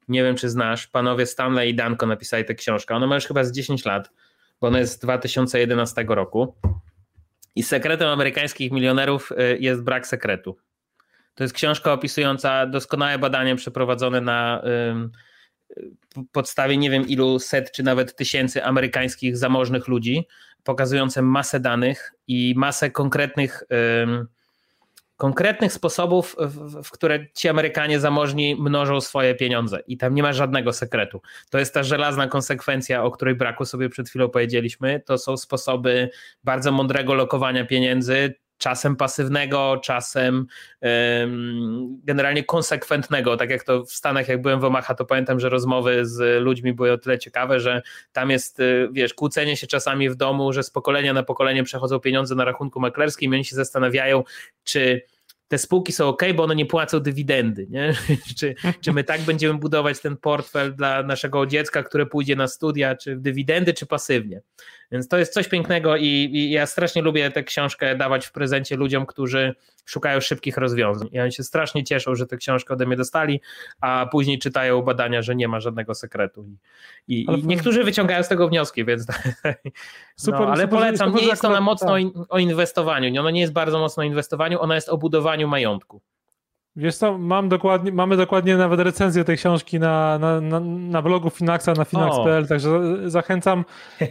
nie 0.07 0.23
wiem 0.23 0.35
czy 0.35 0.49
znasz, 0.49 0.87
panowie 0.87 1.25
Stanley 1.25 1.69
i 1.69 1.75
Danko 1.75 2.05
napisali 2.05 2.45
tę 2.45 2.55
książkę. 2.55 2.95
Ona 2.95 3.07
ma 3.07 3.15
już 3.15 3.25
chyba 3.25 3.43
z 3.43 3.51
10 3.51 3.85
lat, 3.85 4.11
bo 4.61 4.67
ona 4.67 4.79
jest 4.79 4.93
z 4.93 4.99
2011 4.99 6.05
roku. 6.07 6.55
I 7.55 7.63
sekretem 7.63 8.09
amerykańskich 8.09 8.71
milionerów 8.71 9.31
y, 9.31 9.57
jest 9.59 9.81
brak 9.83 10.07
sekretu. 10.07 10.57
To 11.35 11.43
jest 11.43 11.53
książka 11.53 11.93
opisująca 11.93 12.65
doskonałe 12.65 13.19
badanie 13.19 13.55
przeprowadzone 13.55 14.21
na 14.21 14.63
podstawie 16.31 16.77
nie 16.77 16.89
wiem 16.89 17.07
ilu 17.07 17.39
set 17.39 17.71
czy 17.71 17.83
nawet 17.83 18.15
tysięcy 18.15 18.63
amerykańskich 18.63 19.37
zamożnych 19.37 19.87
ludzi, 19.87 20.27
pokazujące 20.63 21.21
masę 21.21 21.59
danych 21.59 22.13
i 22.27 22.53
masę 22.57 22.91
konkretnych 22.91 23.63
konkretnych 25.17 25.73
sposobów, 25.73 26.35
w, 26.39 26.83
w, 26.83 26.91
które 26.91 27.27
ci 27.33 27.49
Amerykanie 27.49 27.99
zamożni 27.99 28.55
mnożą 28.55 29.01
swoje 29.01 29.35
pieniądze 29.35 29.79
i 29.87 29.97
tam 29.97 30.15
nie 30.15 30.23
ma 30.23 30.33
żadnego 30.33 30.73
sekretu. 30.73 31.21
To 31.49 31.59
jest 31.59 31.73
ta 31.73 31.83
żelazna 31.83 32.27
konsekwencja, 32.27 33.03
o 33.03 33.11
której 33.11 33.35
braku 33.35 33.65
sobie 33.65 33.89
przed 33.89 34.09
chwilą 34.09 34.29
powiedzieliśmy. 34.29 35.01
To 35.05 35.17
są 35.17 35.37
sposoby 35.37 36.09
bardzo 36.43 36.71
mądrego 36.71 37.13
lokowania 37.13 37.65
pieniędzy, 37.65 38.33
czasem 38.57 38.95
pasywnego, 38.95 39.81
czasem 39.83 40.45
um, 40.81 42.01
generalnie 42.03 42.43
konsekwentnego. 42.43 43.37
Tak 43.37 43.49
jak 43.49 43.63
to 43.63 43.85
w 43.85 43.91
Stanach, 43.91 44.27
jak 44.27 44.41
byłem 44.41 44.59
w 44.59 44.63
Omaha, 44.63 44.95
to 44.95 45.05
pamiętam, 45.05 45.39
że 45.39 45.49
rozmowy 45.49 46.05
z 46.05 46.43
ludźmi 46.43 46.73
były 46.73 46.91
o 46.91 46.97
tyle 46.97 47.19
ciekawe, 47.19 47.59
że 47.59 47.81
tam 48.11 48.29
jest, 48.29 48.59
y, 48.59 48.89
wiesz, 48.91 49.13
kłócenie 49.13 49.57
się 49.57 49.67
czasami 49.67 50.09
w 50.09 50.15
domu, 50.15 50.53
że 50.53 50.63
z 50.63 50.69
pokolenia 50.69 51.13
na 51.13 51.23
pokolenie 51.23 51.63
przechodzą 51.63 51.99
pieniądze 51.99 52.35
na 52.35 52.45
rachunku 52.45 52.79
maklerskim 52.79 53.31
i 53.33 53.35
oni 53.35 53.45
się 53.45 53.55
zastanawiają, 53.55 54.23
czy 54.63 55.01
te 55.53 55.57
spółki 55.57 55.91
są 55.91 56.07
ok, 56.07 56.23
bo 56.35 56.43
one 56.43 56.55
nie 56.55 56.65
płacą 56.65 56.99
dywidendy. 56.99 57.67
Nie? 57.69 57.93
czy, 58.39 58.55
czy 58.81 58.93
my 58.93 59.03
tak 59.03 59.21
będziemy 59.21 59.59
budować 59.59 59.99
ten 59.99 60.17
portfel 60.17 60.75
dla 60.75 61.03
naszego 61.03 61.45
dziecka, 61.45 61.83
które 61.83 62.05
pójdzie 62.05 62.35
na 62.35 62.47
studia, 62.47 62.95
czy 62.95 63.15
dywidendy, 63.15 63.73
czy 63.73 63.85
pasywnie. 63.85 64.41
Więc 64.91 65.07
to 65.07 65.17
jest 65.17 65.33
coś 65.33 65.47
pięknego 65.47 65.97
i, 65.97 66.05
i 66.05 66.51
ja 66.51 66.65
strasznie 66.65 67.01
lubię 67.01 67.31
tę 67.31 67.43
książkę 67.43 67.95
dawać 67.95 68.25
w 68.25 68.31
prezencie 68.31 68.75
ludziom, 68.75 69.05
którzy 69.05 69.55
szukają 69.85 70.21
szybkich 70.21 70.57
rozwiązań. 70.57 71.09
I 71.11 71.19
oni 71.19 71.31
się 71.31 71.43
strasznie 71.43 71.83
cieszą, 71.83 72.15
że 72.15 72.25
tę 72.25 72.37
książkę 72.37 72.73
ode 72.73 72.85
mnie 72.85 72.95
dostali, 72.95 73.41
a 73.81 74.07
później 74.11 74.39
czytają 74.39 74.81
badania, 74.81 75.21
że 75.21 75.35
nie 75.35 75.47
ma 75.47 75.59
żadnego 75.59 75.95
sekretu. 75.95 76.45
I, 77.07 77.21
i, 77.21 77.39
i 77.39 77.47
niektórzy 77.47 77.83
wyciągają 77.83 78.23
z 78.23 78.27
tego 78.27 78.47
wnioski, 78.47 78.85
więc. 78.85 79.07
Super, 80.15 80.39
no, 80.39 80.47
ale 80.47 80.63
super, 80.63 80.69
polecam, 80.69 81.07
super, 81.07 81.21
nie 81.21 81.27
jest 81.27 81.45
ona 81.45 81.61
mocno 81.61 81.93
tak. 81.93 82.25
o 82.29 82.39
inwestowaniu. 82.39 83.19
Ona 83.21 83.31
nie 83.31 83.41
jest 83.41 83.53
bardzo 83.53 83.79
mocno 83.79 84.01
o 84.01 84.05
inwestowaniu, 84.05 84.61
ona 84.61 84.75
jest 84.75 84.89
o 84.89 84.97
budowaniu 84.97 85.42
majątku. 85.47 86.01
Wiesz 86.75 86.95
co, 86.95 87.17
mam 87.17 87.49
dokładnie, 87.49 87.91
mamy 87.91 88.17
dokładnie 88.17 88.57
nawet 88.57 88.79
recenzję 88.79 89.23
tej 89.23 89.37
książki 89.37 89.79
na, 89.79 90.19
na, 90.19 90.41
na, 90.41 90.59
na 90.59 91.01
blogu 91.01 91.29
Finaxa, 91.29 91.67
na 91.77 91.85
finax.pl, 91.85 92.47
także 92.47 92.79
zachęcam, 93.09 93.65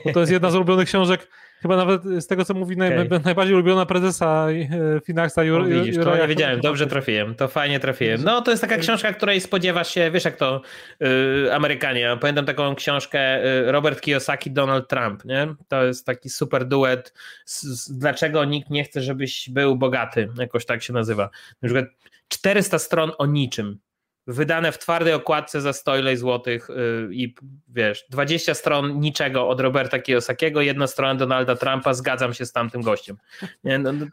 bo 0.04 0.12
to 0.12 0.20
jest 0.20 0.32
jedna 0.32 0.50
z 0.50 0.54
ulubionych 0.54 0.88
książek, 0.88 1.28
chyba 1.62 1.76
nawet 1.76 2.02
z 2.02 2.26
tego, 2.26 2.44
co 2.44 2.54
mówi 2.54 2.74
okay. 2.74 3.04
naj, 3.10 3.20
najbardziej 3.24 3.54
ulubiona 3.54 3.86
prezesa 3.86 4.46
e, 4.50 5.00
Finaxa, 5.00 5.44
Jur, 5.44 5.68
widzisz, 5.68 5.96
to 6.04 6.16
nie 6.16 6.28
wiedziałem, 6.28 6.60
dobrze 6.60 6.86
trafiłem, 6.86 7.34
to 7.34 7.48
fajnie 7.48 7.80
trafiłem. 7.80 8.24
No 8.24 8.42
to 8.42 8.50
jest 8.50 8.60
taka 8.60 8.76
książka, 8.76 9.12
której 9.12 9.40
spodziewasz 9.40 9.94
się, 9.94 10.10
wiesz 10.10 10.24
jak 10.24 10.36
to 10.36 10.62
yy, 11.00 11.54
Amerykanie, 11.54 12.16
pamiętam 12.20 12.44
taką 12.46 12.74
książkę 12.74 13.44
yy, 13.44 13.72
Robert 13.72 14.00
Kiyosaki, 14.00 14.50
Donald 14.50 14.88
Trump, 14.88 15.24
nie? 15.24 15.54
To 15.68 15.84
jest 15.84 16.06
taki 16.06 16.30
super 16.30 16.64
duet, 16.64 17.14
z, 17.44 17.62
z, 17.62 17.98
dlaczego 17.98 18.44
nikt 18.44 18.70
nie 18.70 18.84
chce, 18.84 19.00
żebyś 19.00 19.50
był 19.50 19.76
bogaty, 19.76 20.28
jakoś 20.38 20.66
tak 20.66 20.82
się 20.82 20.92
nazywa. 20.92 21.30
Na 21.62 21.68
przykład 21.68 21.86
400 22.28 22.78
stron 22.78 23.12
o 23.18 23.26
niczym 23.26 23.78
wydane 24.26 24.72
w 24.72 24.78
twardej 24.78 25.14
okładce 25.14 25.60
za 25.60 25.72
100 25.72 25.98
ileś 25.98 26.18
złotych 26.18 26.68
yy, 26.68 27.08
i 27.14 27.34
wiesz, 27.68 28.04
20 28.10 28.54
stron 28.54 29.00
niczego 29.00 29.48
od 29.48 29.60
Roberta 29.60 29.98
Kiyosakiego, 29.98 30.60
jedna 30.60 30.86
strona 30.86 31.14
Donalda 31.14 31.56
Trumpa, 31.56 31.94
zgadzam 31.94 32.34
się 32.34 32.46
z 32.46 32.52
tamtym 32.52 32.82
gościem. 32.82 33.16
Nie, 33.64 33.78
no, 33.78 33.92
no 33.92 34.06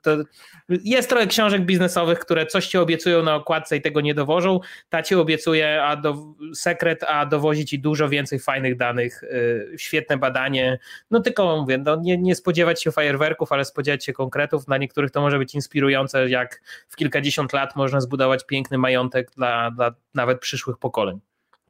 jest 0.70 1.10
trochę 1.10 1.28
książek 1.28 1.66
biznesowych, 1.66 2.20
które 2.20 2.46
coś 2.46 2.68
ci 2.68 2.78
obiecują 2.78 3.24
na 3.24 3.36
okładce 3.36 3.78
i 3.78 3.82
tego 3.82 4.02
nie 4.02 4.14
dowożą, 4.14 4.60
ta 4.90 5.04
ci 5.04 5.16
obiecuje 5.16 5.84
a 5.84 5.96
do, 5.96 6.16
sekret, 6.54 7.04
a 7.04 7.26
dowozi 7.26 7.66
ci 7.66 7.80
dużo 7.80 8.10
więcej 8.10 8.40
fajnych 8.40 8.78
danych, 8.78 9.22
yy, 9.32 9.78
świetne 9.78 10.18
badanie, 10.18 10.80
no 11.12 11.20
tylko 11.20 11.58
mówię, 11.62 11.78
no, 11.78 11.96
nie, 11.96 12.18
nie 12.18 12.36
spodziewać 12.36 12.84
się 12.84 12.92
fajerwerków, 12.92 13.52
ale 13.52 13.66
spodziewać 13.66 14.06
się 14.06 14.14
konkretów, 14.14 14.68
na 14.68 14.78
niektórych 14.78 15.12
to 15.12 15.22
może 15.22 15.38
być 15.38 15.56
inspirujące, 15.56 16.30
jak 16.30 16.62
w 16.88 16.96
kilkadziesiąt 16.96 17.54
lat 17.54 17.76
można 17.76 18.02
zbudować 18.02 18.46
piękny 18.46 18.78
majątek 18.78 19.32
dla, 19.32 19.72
dla 19.72 19.99
nawet 20.14 20.40
przyszłych 20.40 20.78
pokoleń. 20.78 21.20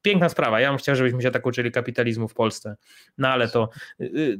Piękna 0.02 0.30
sprawa. 0.30 0.60
Ja 0.60 0.70
bym 0.70 0.78
chciał, 0.78 0.96
żebyśmy 0.96 1.22
się 1.22 1.32
tak 1.32 1.46
uczyli 1.46 1.72
kapitalizmu 1.72 2.28
w 2.28 2.34
Polsce. 2.34 2.76
No 3.18 3.28
ale 3.28 3.48
to. 3.48 3.70
Y, 4.02 4.04
y, 4.04 4.40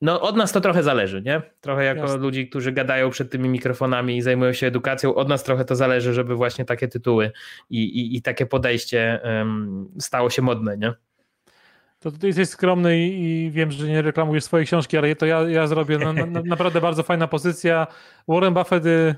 no, 0.00 0.20
od 0.20 0.36
nas 0.36 0.52
to 0.52 0.60
trochę 0.60 0.82
zależy, 0.82 1.22
nie? 1.22 1.42
Trochę 1.60 1.84
jako 1.84 2.00
Jasne. 2.00 2.16
ludzi, 2.16 2.48
którzy 2.48 2.72
gadają 2.72 3.10
przed 3.10 3.30
tymi 3.30 3.48
mikrofonami 3.48 4.16
i 4.16 4.22
zajmują 4.22 4.52
się 4.52 4.66
edukacją, 4.66 5.14
od 5.14 5.28
nas 5.28 5.44
trochę 5.44 5.64
to 5.64 5.76
zależy, 5.76 6.14
żeby 6.14 6.34
właśnie 6.34 6.64
takie 6.64 6.88
tytuły 6.88 7.32
i, 7.70 7.84
i, 7.84 8.16
i 8.16 8.22
takie 8.22 8.46
podejście 8.46 9.20
um, 9.24 9.88
stało 9.98 10.30
się 10.30 10.42
modne, 10.42 10.76
nie? 10.78 10.94
to 12.04 12.10
ty 12.10 12.26
jesteś 12.26 12.48
skromny 12.48 12.98
i, 12.98 13.50
wiem, 13.50 13.72
że 13.72 13.88
nie 13.88 14.02
reklamujesz 14.02 14.44
swojej 14.44 14.66
książki, 14.66 14.96
ale 14.98 15.16
to 15.16 15.26
ja, 15.26 15.40
ja 15.40 15.66
zrobię. 15.66 15.98
No, 15.98 16.12
na, 16.12 16.26
naprawdę 16.26 16.80
bardzo 16.80 17.02
fajna 17.02 17.28
pozycja. 17.28 17.86
Warren 18.28 18.54
Buffett, 18.54 18.86
y, 18.86 19.14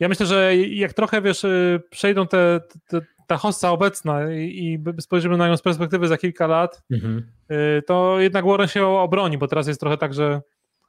ja 0.00 0.08
myślę, 0.08 0.26
że 0.26 0.56
jak 0.56 0.92
trochę, 0.92 1.22
wiesz, 1.22 1.44
y, 1.44 1.82
przejdą 1.90 2.26
te, 2.26 2.60
te 2.88 3.00
ta 3.26 3.36
hossa 3.36 3.70
obecna 3.70 4.32
i, 4.32 4.78
i 4.96 5.02
spojrzymy 5.02 5.36
na 5.36 5.48
nią 5.48 5.56
z 5.56 5.62
perspektywy 5.62 6.08
za 6.08 6.16
kilka 6.16 6.46
lat, 6.46 6.82
mhm. 6.90 7.22
Y, 7.50 7.82
to 7.82 8.20
jednak 8.20 8.46
Warren 8.46 8.68
się 8.68 8.86
obroni, 8.86 9.38
bo 9.38 9.48
teraz 9.48 9.66
jest 9.66 9.80
trochę 9.80 9.96
tak, 9.96 10.14
że 10.14 10.42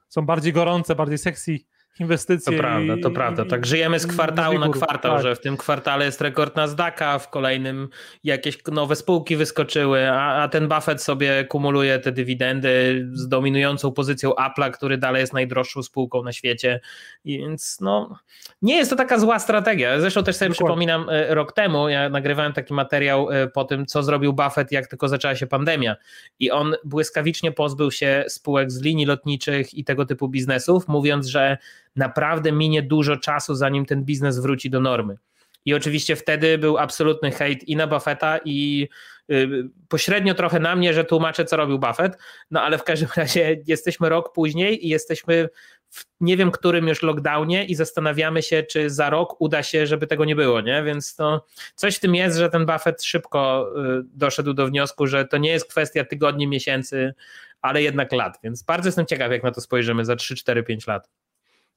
są 0.07 0.25
bardziej 0.25 0.53
gorące, 0.53 0.95
bardziej 0.95 1.17
sexy 1.17 1.59
inwestycje. 1.99 2.53
To 2.53 2.59
prawda, 2.59 2.93
to 3.03 3.09
i, 3.09 3.13
prawda. 3.13 3.45
Tak 3.45 3.65
żyjemy 3.65 3.99
z 3.99 4.07
kwartału 4.07 4.59
na 4.59 4.69
kwartał, 4.69 5.13
tak. 5.13 5.23
że 5.23 5.35
w 5.35 5.39
tym 5.39 5.57
kwartale 5.57 6.05
jest 6.05 6.21
rekord 6.21 6.55
Nasdaqa, 6.55 7.19
w 7.19 7.29
kolejnym 7.29 7.89
jakieś 8.23 8.57
nowe 8.71 8.95
spółki 8.95 9.35
wyskoczyły, 9.35 10.11
a, 10.11 10.43
a 10.43 10.47
ten 10.47 10.67
Buffett 10.67 11.03
sobie 11.03 11.45
kumuluje 11.45 11.99
te 11.99 12.11
dywidendy 12.11 13.05
z 13.13 13.27
dominującą 13.27 13.91
pozycją 13.91 14.31
Apple'a, 14.31 14.71
który 14.71 14.97
dalej 14.97 15.19
jest 15.19 15.33
najdroższą 15.33 15.83
spółką 15.83 16.23
na 16.23 16.31
świecie. 16.31 16.79
I 17.25 17.37
więc 17.39 17.77
no, 17.81 18.19
nie 18.61 18.75
jest 18.75 18.89
to 18.89 18.95
taka 18.95 19.19
zła 19.19 19.39
strategia. 19.39 19.99
Zresztą 19.99 20.23
też 20.23 20.35
sobie 20.35 20.49
Dokładnie. 20.49 20.65
przypominam 20.65 21.09
e, 21.09 21.35
rok 21.35 21.53
temu, 21.53 21.89
ja 21.89 22.09
nagrywałem 22.09 22.53
taki 22.53 22.73
materiał 22.73 23.31
e, 23.31 23.47
po 23.47 23.63
tym, 23.63 23.85
co 23.85 24.03
zrobił 24.03 24.33
Buffett, 24.33 24.71
jak 24.71 24.87
tylko 24.87 25.07
zaczęła 25.07 25.35
się 25.35 25.47
pandemia. 25.47 25.95
I 26.39 26.51
on 26.51 26.75
błyskawicznie 26.83 27.51
pozbył 27.51 27.91
się 27.91 28.25
spółek 28.27 28.71
z 28.71 28.81
linii 28.81 29.05
lotniczych 29.05 29.73
i 29.73 29.83
tego 29.83 30.05
typu 30.05 30.29
biznesów, 30.29 30.87
mówiąc, 30.87 31.27
że 31.27 31.57
naprawdę 31.95 32.51
minie 32.51 32.81
dużo 32.81 33.17
czasu, 33.17 33.55
zanim 33.55 33.85
ten 33.85 34.03
biznes 34.03 34.39
wróci 34.39 34.69
do 34.69 34.79
normy. 34.79 35.17
I 35.65 35.73
oczywiście 35.73 36.15
wtedy 36.15 36.57
był 36.57 36.77
absolutny 36.77 37.31
hejt 37.31 37.63
i 37.63 37.75
na 37.75 37.87
Buffetta, 37.87 38.39
i 38.45 38.87
y, 39.31 39.69
pośrednio 39.87 40.33
trochę 40.33 40.59
na 40.59 40.75
mnie, 40.75 40.93
że 40.93 41.03
tłumaczę, 41.03 41.45
co 41.45 41.57
robił 41.57 41.79
Buffett. 41.79 42.17
No 42.51 42.61
ale 42.61 42.77
w 42.77 42.83
każdym 42.83 43.09
razie 43.17 43.61
jesteśmy 43.67 44.09
rok 44.09 44.33
później 44.33 44.85
i 44.85 44.89
jesteśmy 44.89 45.49
w 45.89 46.05
nie 46.19 46.37
wiem 46.37 46.51
którym 46.51 46.87
już 46.87 47.03
lockdownie 47.03 47.65
i 47.65 47.75
zastanawiamy 47.75 48.41
się, 48.41 48.63
czy 48.63 48.89
za 48.89 49.09
rok 49.09 49.41
uda 49.41 49.63
się, 49.63 49.87
żeby 49.87 50.07
tego 50.07 50.25
nie 50.25 50.35
było, 50.35 50.61
nie? 50.61 50.83
Więc 50.83 51.15
to 51.15 51.45
coś 51.75 51.95
w 51.95 51.99
tym 51.99 52.15
jest, 52.15 52.37
że 52.37 52.49
ten 52.49 52.65
Buffett 52.65 53.03
szybko 53.03 53.71
y, 53.99 54.03
doszedł 54.03 54.53
do 54.53 54.67
wniosku, 54.67 55.07
że 55.07 55.25
to 55.25 55.37
nie 55.37 55.49
jest 55.49 55.69
kwestia 55.69 56.05
tygodni, 56.05 56.47
miesięcy, 56.47 57.13
ale 57.61 57.81
jednak 57.81 58.11
lat. 58.11 58.39
Więc 58.43 58.63
bardzo 58.63 58.87
jestem 58.87 59.05
ciekaw, 59.05 59.31
jak 59.31 59.43
na 59.43 59.51
to 59.51 59.61
spojrzymy 59.61 60.05
za 60.05 60.15
3, 60.15 60.35
4, 60.35 60.63
5 60.63 60.87
lat. 60.87 61.09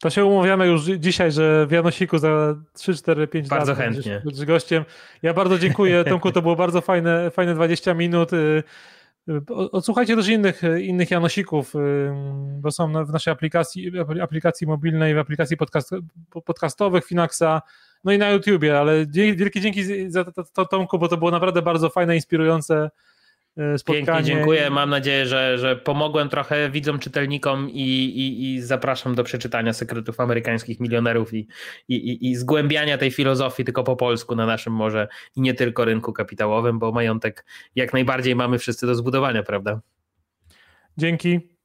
To 0.01 0.11
się 0.11 0.25
umawiamy 0.25 0.67
już 0.67 0.85
dzisiaj, 0.85 1.33
że 1.33 1.67
w 1.67 1.71
Janosiku 1.71 2.19
za 2.19 2.55
3, 2.73 2.95
4, 2.95 3.29
5 3.29 3.49
bardzo 3.49 3.73
lat 3.73 3.81
chętnie. 3.81 4.23
będziesz 4.25 4.45
gościem. 4.45 4.85
Ja 5.23 5.35
bardzo 5.35 5.59
dziękuję 5.59 6.05
Tomku, 6.05 6.33
to 6.33 6.43
było 6.43 6.57
bardzo 6.57 6.81
fajne, 6.81 7.31
fajne 7.31 7.55
20 7.55 7.95
minut. 7.95 8.33
Y, 8.33 8.63
y, 9.29 9.43
odsłuchajcie 9.49 10.17
też 10.17 10.29
innych, 10.29 10.63
innych 10.81 11.11
Janosików, 11.11 11.75
y, 11.75 11.79
bo 12.61 12.71
są 12.71 13.05
w 13.05 13.13
naszej 13.13 13.33
aplikacji, 13.33 13.93
aplikacji 14.23 14.67
mobilnej, 14.67 15.15
w 15.15 15.19
aplikacji 15.19 15.57
podcast, 15.57 15.91
podcastowych 16.45 17.05
Finaxa, 17.05 17.63
no 18.05 18.13
i 18.13 18.19
na 18.19 18.31
YouTubie, 18.31 18.79
ale 18.79 19.07
wielkie 19.07 19.61
dzięki 19.61 20.11
za 20.11 20.25
to, 20.25 20.45
to, 20.45 20.67
Tomku, 20.67 20.99
bo 20.99 21.09
to 21.09 21.17
było 21.17 21.31
naprawdę 21.31 21.63
bardzo 21.63 21.91
fajne, 21.91 22.15
inspirujące 22.15 22.91
spotkanie. 23.77 24.07
Pięknie, 24.07 24.25
dziękuję. 24.25 24.71
Mam 24.71 24.91
nadzieję, 24.91 25.27
że, 25.27 25.59
że 25.59 25.77
pomogłem 25.77 26.29
trochę 26.29 26.71
widzom, 26.71 26.99
czytelnikom 26.99 27.71
i, 27.71 27.81
i, 27.81 28.55
i 28.55 28.63
zapraszam 28.63 29.15
do 29.15 29.25
przeczytania 29.25 29.73
sekretów 29.73 30.21
amerykańskich 30.21 30.81
milionerów 30.81 31.35
i, 31.35 31.49
i, 31.89 32.31
i 32.31 32.37
zgłębiania 32.37 32.99
tej 32.99 33.11
filozofii 33.11 33.65
tylko 33.65 33.85
po 33.85 33.97
polsku 33.97 34.37
na 34.37 34.47
naszym 34.47 34.73
może 34.73 35.09
i 35.37 35.41
nie 35.41 35.55
tylko 35.55 35.85
rynku 35.85 36.13
kapitałowym, 36.13 36.79
bo 36.79 36.93
majątek 36.93 37.45
jak 37.75 37.93
najbardziej 37.93 38.37
mamy 38.37 38.59
wszyscy 38.59 38.87
do 38.87 38.95
zbudowania, 38.95 39.43
prawda? 39.43 39.81
Dzięki. 40.97 41.58